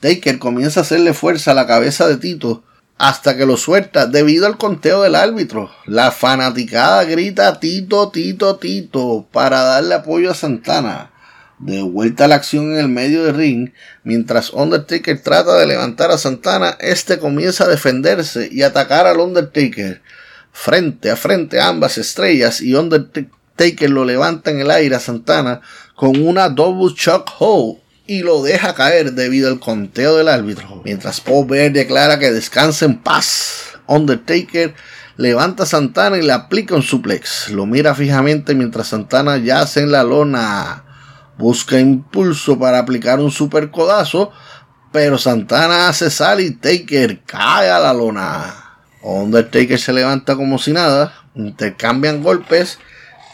[0.00, 2.64] Taker comienza a hacerle fuerza a la cabeza de Tito
[2.98, 5.70] hasta que lo suelta debido al conteo del árbitro.
[5.86, 11.11] La fanaticada grita Tito, Tito, Tito para darle apoyo a Santana.
[11.62, 13.70] De vuelta a la acción en el medio del ring,
[14.02, 20.02] mientras Undertaker trata de levantar a Santana, este comienza a defenderse y atacar al Undertaker.
[20.50, 25.60] Frente a frente ambas estrellas y Undertaker lo levanta en el aire a Santana
[25.94, 30.82] con una double shock hold y lo deja caer debido al conteo del árbitro.
[30.84, 34.74] Mientras Paul Bear declara que descanse en paz, Undertaker
[35.16, 37.50] levanta a Santana y le aplica un suplex.
[37.50, 40.86] Lo mira fijamente mientras Santana yace en la lona
[41.38, 44.32] busca impulso para aplicar un super codazo,
[44.92, 48.54] pero Santana hace sal y Taker cae a la lona.
[49.02, 52.78] Undertaker se levanta como si nada, intercambian golpes,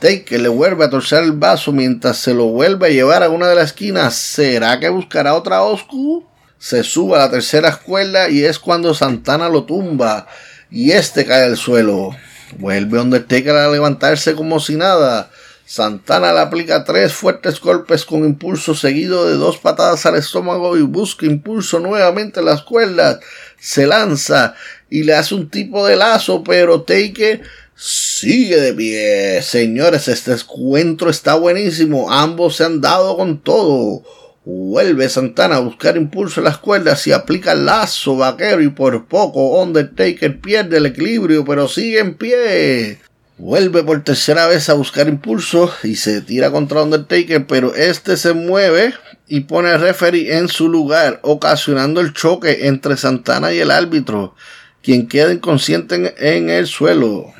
[0.01, 3.49] Taker le vuelve a torcer el vaso mientras se lo vuelve a llevar a una
[3.49, 4.14] de las esquinas.
[4.14, 6.24] ¿Será que buscará otra Oscu?
[6.57, 10.28] Se sube a la tercera cuerda y es cuando Santana lo tumba
[10.70, 12.11] y este cae al suelo.
[12.59, 15.30] Vuelve Undertaker a levantarse como si nada.
[15.71, 20.81] Santana le aplica tres fuertes golpes con impulso seguido de dos patadas al estómago y
[20.81, 23.21] busca impulso nuevamente en las cuerdas.
[23.59, 24.55] Se lanza
[24.89, 27.43] y le hace un tipo de lazo, pero Taker
[27.75, 29.43] sigue de pie.
[29.43, 32.11] Señores, este encuentro está buenísimo.
[32.11, 34.05] Ambos se han dado con todo.
[34.47, 39.07] Vuelve Santana a buscar impulso en las cuerdas y aplica el lazo vaquero y por
[39.07, 42.99] poco Undertaker pierde el equilibrio pero sigue en pie.
[43.39, 48.32] Vuelve por tercera vez a buscar impulso y se tira contra Undertaker, pero este se
[48.32, 48.95] mueve
[49.28, 54.34] y pone al referee en su lugar, ocasionando el choque entre Santana y el árbitro,
[54.82, 57.32] quien queda inconsciente en, el suelo.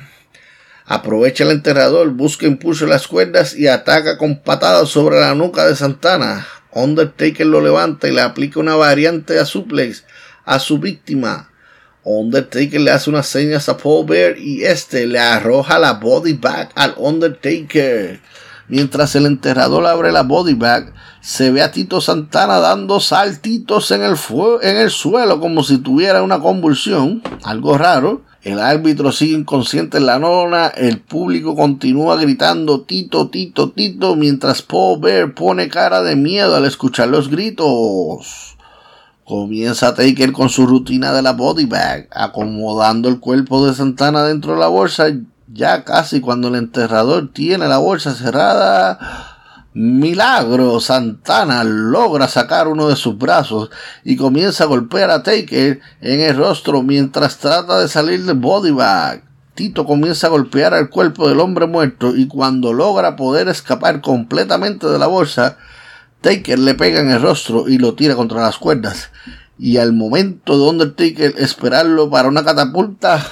[0.85, 5.67] Aprovecha el enterrador, busca impulso en las cuerdas y ataca con patadas sobre la nuca
[5.67, 6.47] de Santana.
[6.71, 10.05] Undertaker lo levanta y le aplica una variante a suplex
[10.45, 11.49] a su víctima.
[12.03, 16.69] Undertaker le hace unas señas a Paul Bear y este le arroja la body bag
[16.75, 18.19] al Undertaker.
[18.69, 24.03] Mientras el enterrador abre la body bag, se ve a Tito Santana dando saltitos en
[24.03, 24.15] el,
[24.61, 28.21] en el suelo como si tuviera una convulsión, algo raro.
[28.41, 34.61] El árbitro sigue inconsciente en la nona, el público continúa gritando Tito, Tito, Tito, mientras
[34.61, 38.48] Paul Bear pone cara de miedo al escuchar los gritos.
[39.29, 44.53] Comienza Taker con su rutina de la body bag, acomodando el cuerpo de Santana dentro
[44.53, 45.05] de la bolsa,
[45.53, 48.97] ya casi cuando el enterrador tiene la bolsa cerrada.
[49.75, 53.69] Milagro, Santana logra sacar uno de sus brazos
[54.03, 58.71] y comienza a golpear a Taker en el rostro mientras trata de salir del body
[58.71, 59.23] bag.
[59.53, 64.87] Tito comienza a golpear al cuerpo del hombre muerto y cuando logra poder escapar completamente
[64.87, 65.57] de la bolsa,
[66.21, 69.09] Taker le pega en el rostro y lo tira contra las cuerdas.
[69.57, 73.25] Y al momento de Undertaker esperarlo para una catapulta,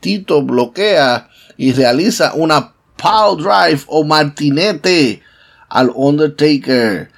[0.00, 5.22] Tito bloquea y realiza una Power Drive o Martinete
[5.68, 7.10] al Undertaker.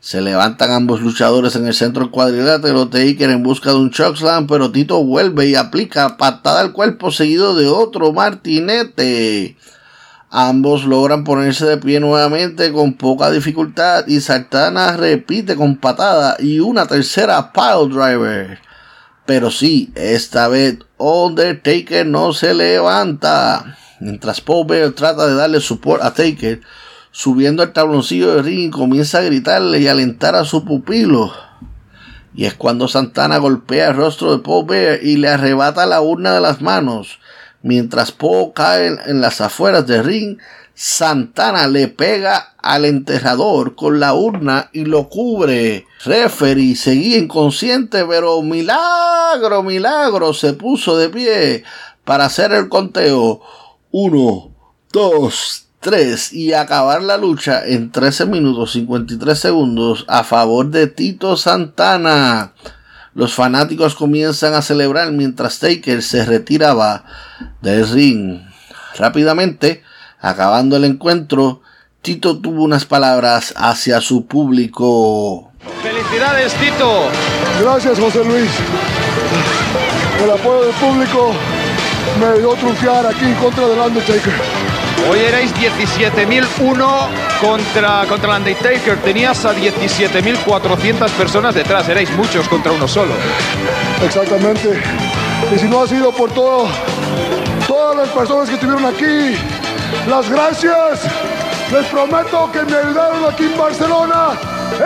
[0.00, 2.88] Se levantan ambos luchadores en el centro cuadrilátero.
[2.88, 7.54] Taker en busca de un chokeslam, pero Tito vuelve y aplica patada al cuerpo seguido
[7.54, 9.56] de otro martinete.
[10.34, 16.58] Ambos logran ponerse de pie nuevamente con poca dificultad y Santana repite con patada y
[16.58, 18.58] una tercera pile driver.
[19.26, 23.76] Pero sí, esta vez Undertaker no se levanta.
[24.00, 26.62] Mientras Paul trata de darle support a Taker,
[27.10, 31.30] subiendo al tabloncillo de ring comienza a gritarle y alentar a su pupilo.
[32.34, 36.32] Y es cuando Santana golpea el rostro de Paul Bear y le arrebata la urna
[36.32, 37.18] de las manos.
[37.62, 40.38] Mientras Paul cae en las afueras del ring,
[40.74, 45.86] Santana le pega al enterrador con la urna y lo cubre.
[46.04, 51.64] Referee seguía inconsciente, pero milagro, milagro, se puso de pie
[52.04, 53.42] para hacer el conteo.
[53.90, 54.50] Uno,
[54.90, 61.36] dos, 3 y acabar la lucha en 13 minutos 53 segundos a favor de Tito
[61.36, 62.54] Santana.
[63.14, 67.04] Los fanáticos comienzan a celebrar mientras Taker se retiraba
[67.60, 68.40] del ring.
[68.96, 69.82] Rápidamente,
[70.20, 71.60] acabando el encuentro,
[72.00, 75.52] Tito tuvo unas palabras hacia su público.
[75.82, 77.08] Felicidades Tito.
[77.60, 78.50] Gracias José Luis.
[80.22, 81.32] El apoyo del público
[82.18, 84.32] me dio triunfar aquí en contra del Undertaker.
[85.10, 87.08] Hoy erais 17.001
[87.40, 88.98] contra, contra el Undertaker.
[88.98, 91.88] Tenías a 17.400 personas detrás.
[91.88, 93.12] Erais muchos contra uno solo.
[94.04, 94.80] Exactamente.
[95.54, 96.68] Y si no ha sido por todo,
[97.66, 99.36] todas las personas que estuvieron aquí,
[100.08, 101.00] las gracias.
[101.72, 104.38] Les prometo que me ayudaron aquí en Barcelona.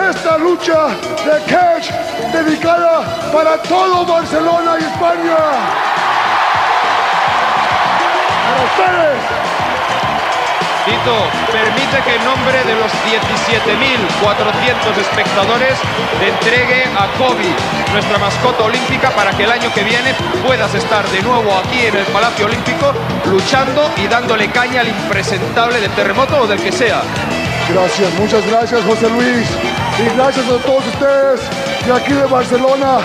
[0.09, 0.87] Esta lucha
[1.25, 1.91] de catch
[2.33, 5.37] dedicada para todo Barcelona y España.
[8.45, 9.56] Para ustedes.
[11.51, 15.77] Permite que en nombre de los 17.400 espectadores
[16.19, 17.53] te entregue a Kobe,
[17.91, 20.15] nuestra mascota olímpica, para que el año que viene
[20.45, 22.93] puedas estar de nuevo aquí en el Palacio Olímpico
[23.25, 27.01] luchando y dándole caña al impresentable del terremoto o del que sea.
[27.69, 29.47] Gracias, muchas gracias José Luis
[29.99, 31.41] y gracias a todos ustedes
[31.85, 32.99] de aquí de Barcelona.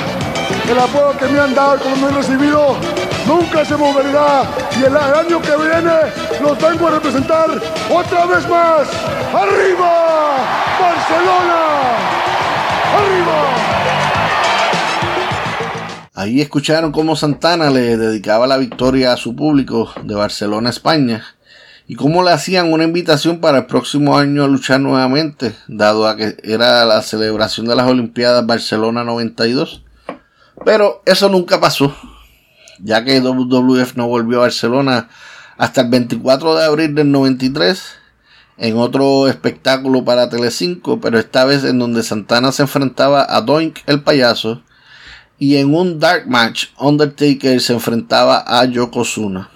[0.69, 2.77] El apoyo que me han dado, como me han recibido,
[3.27, 4.45] nunca se moverá
[4.79, 7.51] y el año que viene los vengo a representar
[7.91, 8.89] otra vez más.
[9.33, 10.37] ¡Arriba!
[10.81, 11.63] ¡Barcelona!
[12.97, 13.73] ¡Arriba!
[16.15, 21.25] Ahí escucharon cómo Santana le dedicaba la victoria a su público de Barcelona, España,
[21.89, 26.17] y cómo le hacían una invitación para el próximo año a luchar nuevamente, dado a
[26.17, 29.83] que era la celebración de las Olimpiadas Barcelona 92.
[30.65, 31.93] Pero eso nunca pasó
[32.79, 35.09] ya que WWF no volvió a Barcelona
[35.59, 37.83] hasta el 24 de abril del 93
[38.59, 43.79] en otro espectáculo para Telecinco, pero esta vez en donde Santana se enfrentaba a Doink
[43.87, 44.63] el payaso
[45.39, 49.51] y en un dark match Undertaker se enfrentaba a Yokozuna.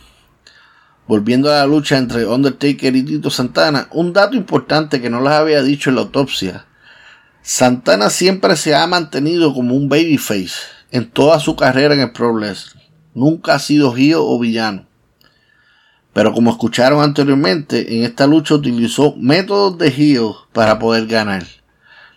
[1.06, 5.32] Volviendo a la lucha entre Undertaker y Tito Santana, un dato importante que no les
[5.32, 6.66] había dicho en la autopsia.
[7.42, 10.54] Santana siempre se ha mantenido como un babyface
[10.90, 12.86] en toda su carrera en el Pro Wrestling.
[13.16, 14.84] Nunca ha sido giro o villano.
[16.12, 21.46] Pero como escucharon anteriormente, en esta lucha utilizó métodos de heel para poder ganar.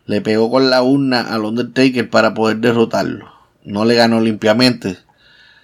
[0.05, 3.31] Le pegó con la urna al Undertaker para poder derrotarlo.
[3.63, 4.97] No le ganó limpiamente.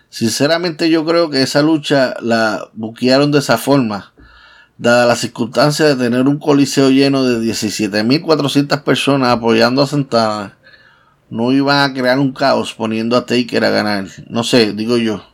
[0.08, 4.14] Sinceramente yo creo que esa lucha la buquearon de esa forma.
[4.78, 10.58] Dada la circunstancia de tener un coliseo lleno de 17.400 personas apoyando a Santana
[11.30, 14.08] no iban a crear un caos poniendo a Taker a ganar.
[14.30, 15.26] No sé, digo yo.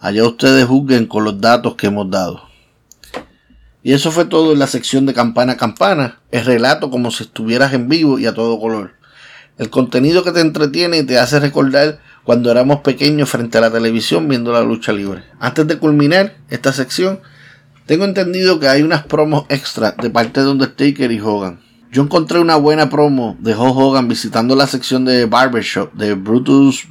[0.00, 2.42] Allá ustedes juzguen con los datos que hemos dado.
[3.82, 6.20] Y eso fue todo en la sección de campana a campana.
[6.30, 8.92] El relato como si estuvieras en vivo y a todo color.
[9.58, 13.70] El contenido que te entretiene y te hace recordar cuando éramos pequeños frente a la
[13.70, 15.22] televisión viendo la lucha libre.
[15.38, 17.20] Antes de culminar esta sección,
[17.86, 21.63] tengo entendido que hay unas promos extra de parte de Undertaker y Hogan.
[21.94, 26.88] Yo encontré una buena promo de Hogan visitando la sección de Barbershop de Brutus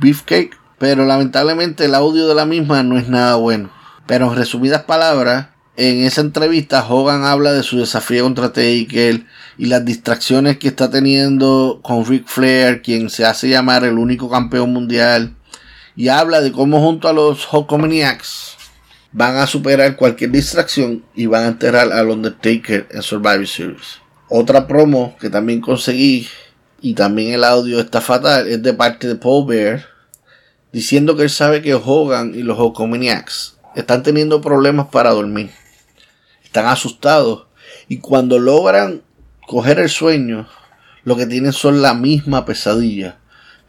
[0.00, 3.70] Beefcake, pero lamentablemente el audio de la misma no es nada bueno.
[4.06, 9.26] Pero en resumidas palabras, en esa entrevista Hogan habla de su desafío contra Taker
[9.58, 14.30] y las distracciones que está teniendo con Ric Flair, quien se hace llamar el único
[14.30, 15.34] campeón mundial,
[15.96, 18.56] y habla de cómo junto a los Hulkamaniacs
[19.10, 24.01] van a superar cualquier distracción y van a enterrar al Undertaker en Survivor Series.
[24.34, 26.26] Otra promo que también conseguí
[26.80, 29.84] y también el audio está fatal es de parte de Paul Bear
[30.72, 35.50] diciendo que él sabe que Hogan y los Hulkamaniacs están teniendo problemas para dormir.
[36.42, 37.44] están asustados
[37.88, 39.02] y cuando logran
[39.46, 40.48] coger el sueño,
[41.04, 43.18] lo que tienen son la misma pesadilla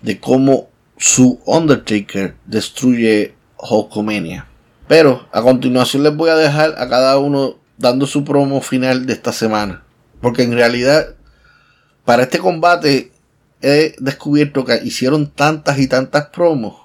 [0.01, 4.47] de cómo su Undertaker destruye Hulkamania.
[4.87, 9.11] Pero a continuación les voy a dejar a cada uno dando su promo final de
[9.11, 9.82] esta semana.
[10.23, 11.15] Porque en realidad,
[12.05, 13.11] para este combate
[13.61, 16.75] he descubierto que hicieron tantas y tantas promos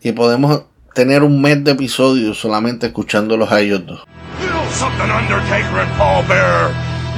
[0.00, 0.62] que podemos
[0.94, 4.04] tener un mes de episodios solamente escuchándolos a ellos dos.
[4.70, 6.68] something, Undertaker and Paul Bearer.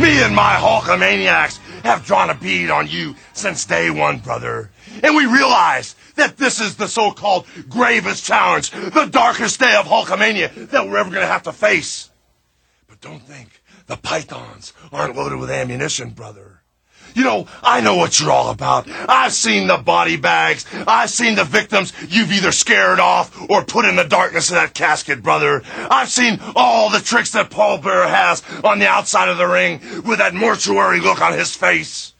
[0.00, 4.70] Me and my Hulkamaniacs have drawn a bead on you since day one, brother.
[5.02, 10.70] And we realize that this is the so-called gravest challenge, the darkest day of Hulkamania
[10.70, 12.08] that we're ever going to have to face.
[12.88, 13.59] But don't think
[13.90, 16.62] the pythons aren't loaded with ammunition, brother.
[17.12, 18.88] You know, I know what you're all about.
[18.88, 20.64] I've seen the body bags.
[20.86, 24.74] I've seen the victims you've either scared off or put in the darkness of that
[24.74, 25.62] casket, brother.
[25.76, 29.80] I've seen all the tricks that Paul Bearer has on the outside of the ring
[30.04, 32.14] with that mortuary look on his face.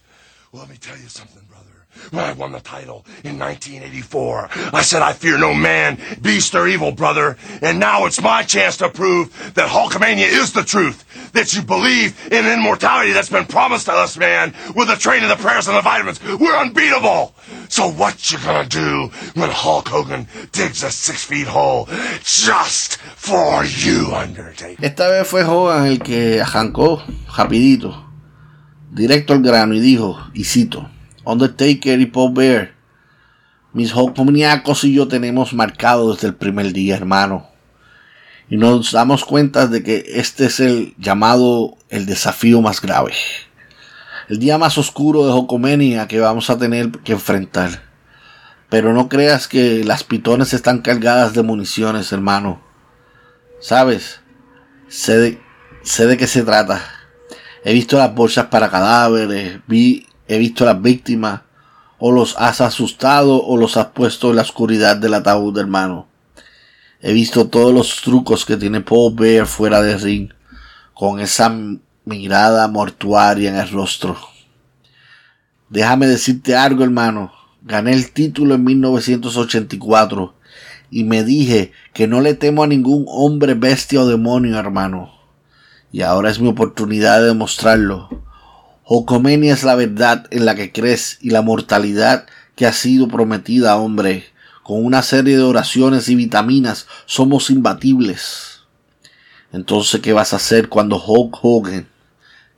[0.51, 1.40] Well, let me tell you something
[2.11, 4.49] when I won the title in 1984.
[4.73, 7.37] I said I fear no man, beast, or evil, brother.
[7.61, 11.05] And now it's my chance to prove that Hulkamania is the truth.
[11.33, 14.53] That you believe in immortality that's been promised to us, man.
[14.75, 17.33] With the training, of the prayers, and the vitamins, we're unbeatable.
[17.69, 21.87] So what you gonna do when Hulk Hogan digs a six feet hole
[22.23, 24.83] just for you, Undertaker?
[24.83, 27.01] Esta vez fue Hogan el que arrancó
[27.35, 28.05] rapidito,
[28.89, 30.89] directo al grano y dijo, y cito,
[31.23, 32.73] Undertaker y Paul Bear.
[33.73, 37.47] Mis Hulkamaniacos y yo tenemos marcado desde el primer día, hermano.
[38.49, 43.13] Y nos damos cuenta de que este es el llamado el desafío más grave.
[44.27, 47.83] El día más oscuro de Hulkamania que vamos a tener que enfrentar.
[48.69, 52.61] Pero no creas que las pitones están cargadas de municiones, hermano.
[53.61, 54.21] ¿Sabes?
[54.89, 55.41] Sé de,
[55.83, 56.81] sé de qué se trata.
[57.63, 61.41] He visto las bolsas para cadáveres, vi he visto a las víctimas,
[61.99, 66.07] o los has asustado o los has puesto en la oscuridad del ataúd, hermano.
[67.01, 69.15] He visto todos los trucos que tiene Paul
[69.45, 70.29] fuera del ring,
[70.93, 71.53] con esa
[72.05, 74.17] mirada mortuaria en el rostro.
[75.69, 77.33] Déjame decirte algo, hermano.
[77.63, 80.33] Gané el título en 1984
[80.89, 85.11] y me dije que no le temo a ningún hombre, bestia o demonio, hermano.
[85.91, 88.30] Y ahora es mi oportunidad de demostrarlo.
[88.93, 92.25] Ocomenia es la verdad en la que crees y la mortalidad
[92.57, 94.25] que ha sido prometida, hombre.
[94.63, 98.63] Con una serie de oraciones y vitaminas somos imbatibles.
[99.53, 101.87] Entonces, ¿qué vas a hacer cuando Hulk Hogan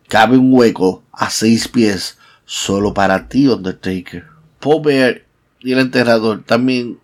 [0.07, 4.25] cabe un hueco a seis pies solo para ti, Undertaker?
[4.59, 5.21] Paul Bear
[5.59, 6.99] y el enterrador también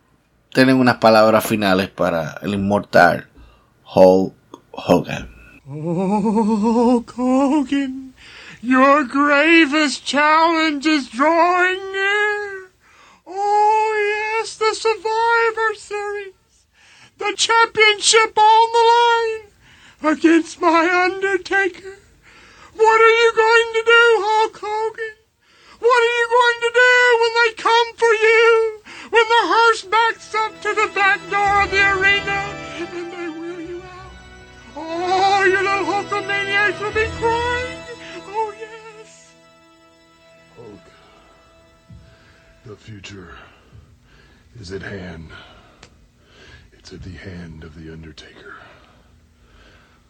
[0.51, 3.27] tienen unas palabras finales para el inmortal
[3.93, 4.33] Hulk
[4.71, 5.29] Hogan.
[5.67, 8.08] Hulk Hogan.
[8.61, 12.69] Your gravest challenge is drawing near.
[13.25, 16.33] Oh, yes, the Survivor Series.
[17.19, 21.99] The championship on the line against my Undertaker.
[22.75, 25.15] What are you going to do, Hulk Hogan?
[25.79, 28.81] What are you going to do when they come for you?
[29.09, 32.39] When the hearse backs up to the back door of the arena
[32.75, 34.11] and they wheel you out?
[34.75, 37.78] Oh, you little Hulkamaniacs will be crying.
[42.69, 43.29] The future
[44.61, 45.31] is at hand.
[46.71, 48.57] It's at the hand of the Undertaker.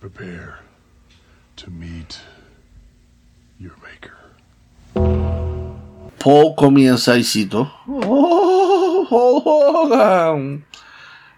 [0.01, 0.59] Prepare
[1.55, 2.19] to meet
[3.57, 4.17] your maker.
[6.19, 7.71] Paul comienza y cito.
[7.87, 10.65] Oh, Hogan.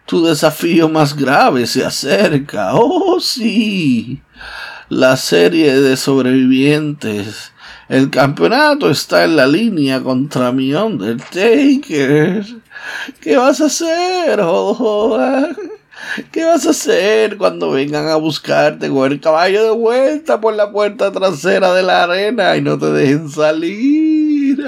[0.07, 2.71] Tu desafío más grave se acerca.
[2.73, 4.23] Oh, sí.
[4.89, 7.50] La serie de sobrevivientes.
[7.91, 12.45] El campeonato está en la línea contra mi Undertaker.
[13.19, 15.57] ¿Qué vas a hacer, Hogan?
[16.31, 20.71] ¿Qué vas a hacer cuando vengan a buscarte con el caballo de vuelta por la
[20.71, 24.63] puerta trasera de la arena y no te dejen salir?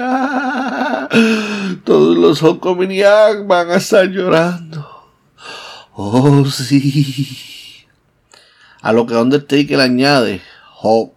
[1.84, 4.86] Todos los Hocominiac van a estar llorando.
[5.94, 7.86] Oh, sí.
[8.82, 10.42] A lo que Undertaker añade,
[10.82, 11.13] Hulk,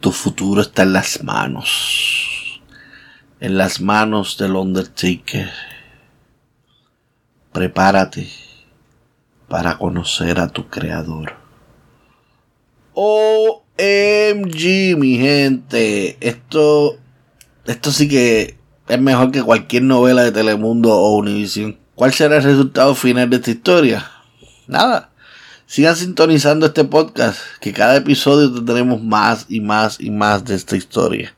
[0.00, 2.60] tu futuro está en las manos.
[3.40, 5.50] En las manos del Undertaker.
[7.52, 8.28] Prepárate
[9.48, 11.34] para conocer a tu creador.
[12.94, 13.76] OMG,
[14.96, 16.16] mi gente.
[16.20, 16.98] Esto,
[17.64, 18.56] esto sí que
[18.88, 21.78] es mejor que cualquier novela de Telemundo o Univision.
[21.94, 24.10] ¿Cuál será el resultado final de esta historia?
[24.66, 25.07] Nada.
[25.70, 30.78] Sigan sintonizando este podcast, que cada episodio tendremos más y más y más de esta
[30.78, 31.34] historia.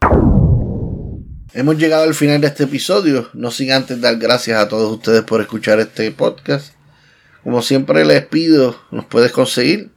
[1.52, 5.22] Hemos llegado al final de este episodio, no sin antes dar gracias a todos ustedes
[5.22, 6.74] por escuchar este podcast.
[7.42, 9.90] Como siempre les pido, nos puedes conseguir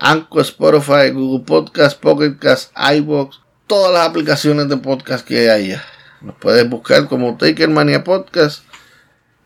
[0.00, 3.36] Anchor, Spotify, Google Podcast, Pocket Cast, iVoox,
[3.68, 5.84] todas las aplicaciones de podcast que haya.
[6.22, 8.64] Nos puedes buscar como Taker Mania Podcast.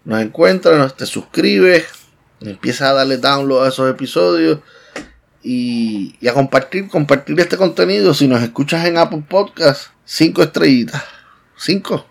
[0.06, 2.03] Nos encuentras, te suscribes,
[2.50, 4.60] empiezas a darle download a esos episodios
[5.42, 8.14] y, y, a compartir, compartir este contenido.
[8.14, 11.02] Si nos escuchas en Apple Podcast, cinco estrellitas,
[11.56, 12.06] cinco.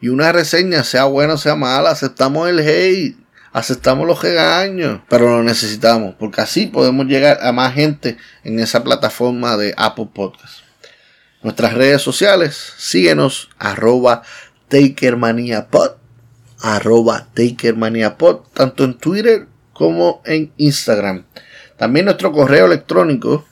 [0.00, 3.16] Y una reseña, sea buena o sea mala, aceptamos el hate,
[3.52, 8.84] aceptamos los regaños, pero lo necesitamos, porque así podemos llegar a más gente en esa
[8.84, 10.60] plataforma de Apple Podcast.
[11.42, 14.22] Nuestras redes sociales, síguenos, arroba
[14.68, 15.97] TakerManiaPod,
[16.60, 21.24] arroba TakerManiaPod, tanto en Twitter como en Instagram.
[21.76, 23.44] También nuestro correo electrónico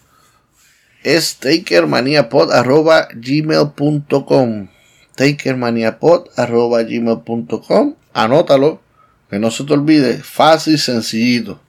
[1.05, 4.69] es takermaniapod arroba gmail.com
[5.15, 8.81] takermaniapod arroba gmail.com anótalo
[9.31, 11.61] que no se te olvide fácil sencillito.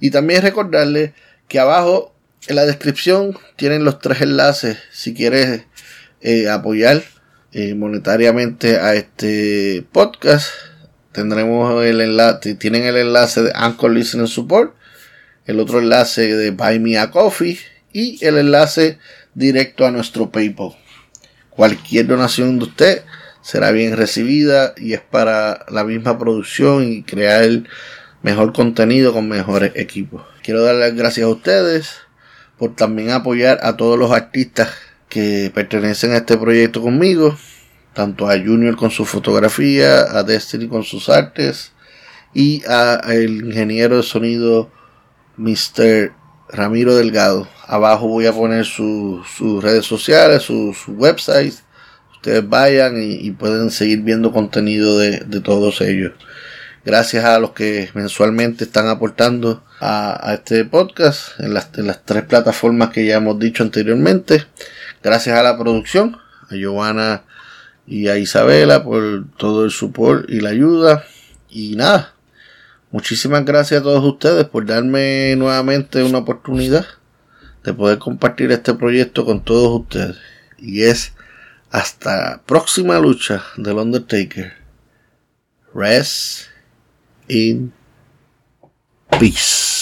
[0.00, 1.14] Y también recordarle
[1.48, 2.14] que abajo
[2.46, 5.64] en la descripción tienen los tres enlaces si quieres
[6.20, 7.02] eh, apoyar
[7.52, 10.46] eh, monetariamente a este podcast
[11.12, 14.74] tendremos el enlace tienen el enlace de Anchor Listening Support
[15.46, 17.58] el otro enlace de Buy Me a Coffee
[17.92, 18.98] y el enlace
[19.34, 20.76] directo a nuestro PayPal.
[21.50, 23.02] Cualquier donación de usted
[23.42, 27.64] será bien recibida y es para la misma producción y crear
[28.22, 30.22] mejor contenido con mejores equipos.
[30.42, 31.96] Quiero dar las gracias a ustedes
[32.56, 34.70] por también apoyar a todos los artistas
[35.12, 37.36] que pertenecen a este proyecto conmigo,
[37.92, 41.72] tanto a Junior con su fotografía, a Destiny con sus artes
[42.32, 44.70] y a el ingeniero de sonido
[45.36, 46.14] Mr.
[46.48, 47.46] Ramiro Delgado.
[47.66, 49.22] Abajo voy a poner sus
[49.60, 51.62] redes sociales, sus websites.
[52.14, 56.12] Ustedes vayan y, pueden seguir viendo contenido de, todos ellos.
[56.86, 62.24] Gracias a los que mensualmente están aportando a, este podcast en las, en las, tres
[62.24, 64.46] plataformas que ya hemos dicho anteriormente.
[65.02, 66.16] Gracias a la producción,
[66.48, 67.24] a Giovanna
[67.86, 71.04] y a Isabela por todo el support y la ayuda.
[71.48, 72.14] Y nada,
[72.92, 76.84] Muchísimas gracias a todos ustedes por darme nuevamente una oportunidad
[77.64, 80.18] de poder compartir este proyecto con todos ustedes.
[80.58, 81.14] Y es
[81.70, 84.52] hasta próxima lucha del Undertaker.
[85.72, 86.48] Rest
[87.28, 87.72] in
[89.18, 89.81] peace.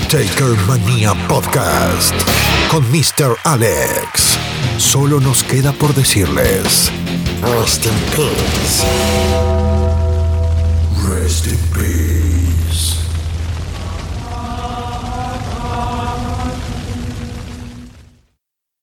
[0.11, 2.13] Taker Mania Podcast
[2.69, 3.37] con Mr.
[3.45, 4.37] Alex.
[4.77, 6.91] Solo nos queda por decirles
[7.41, 8.83] Rest in peace.
[11.07, 12.20] Rest in peace.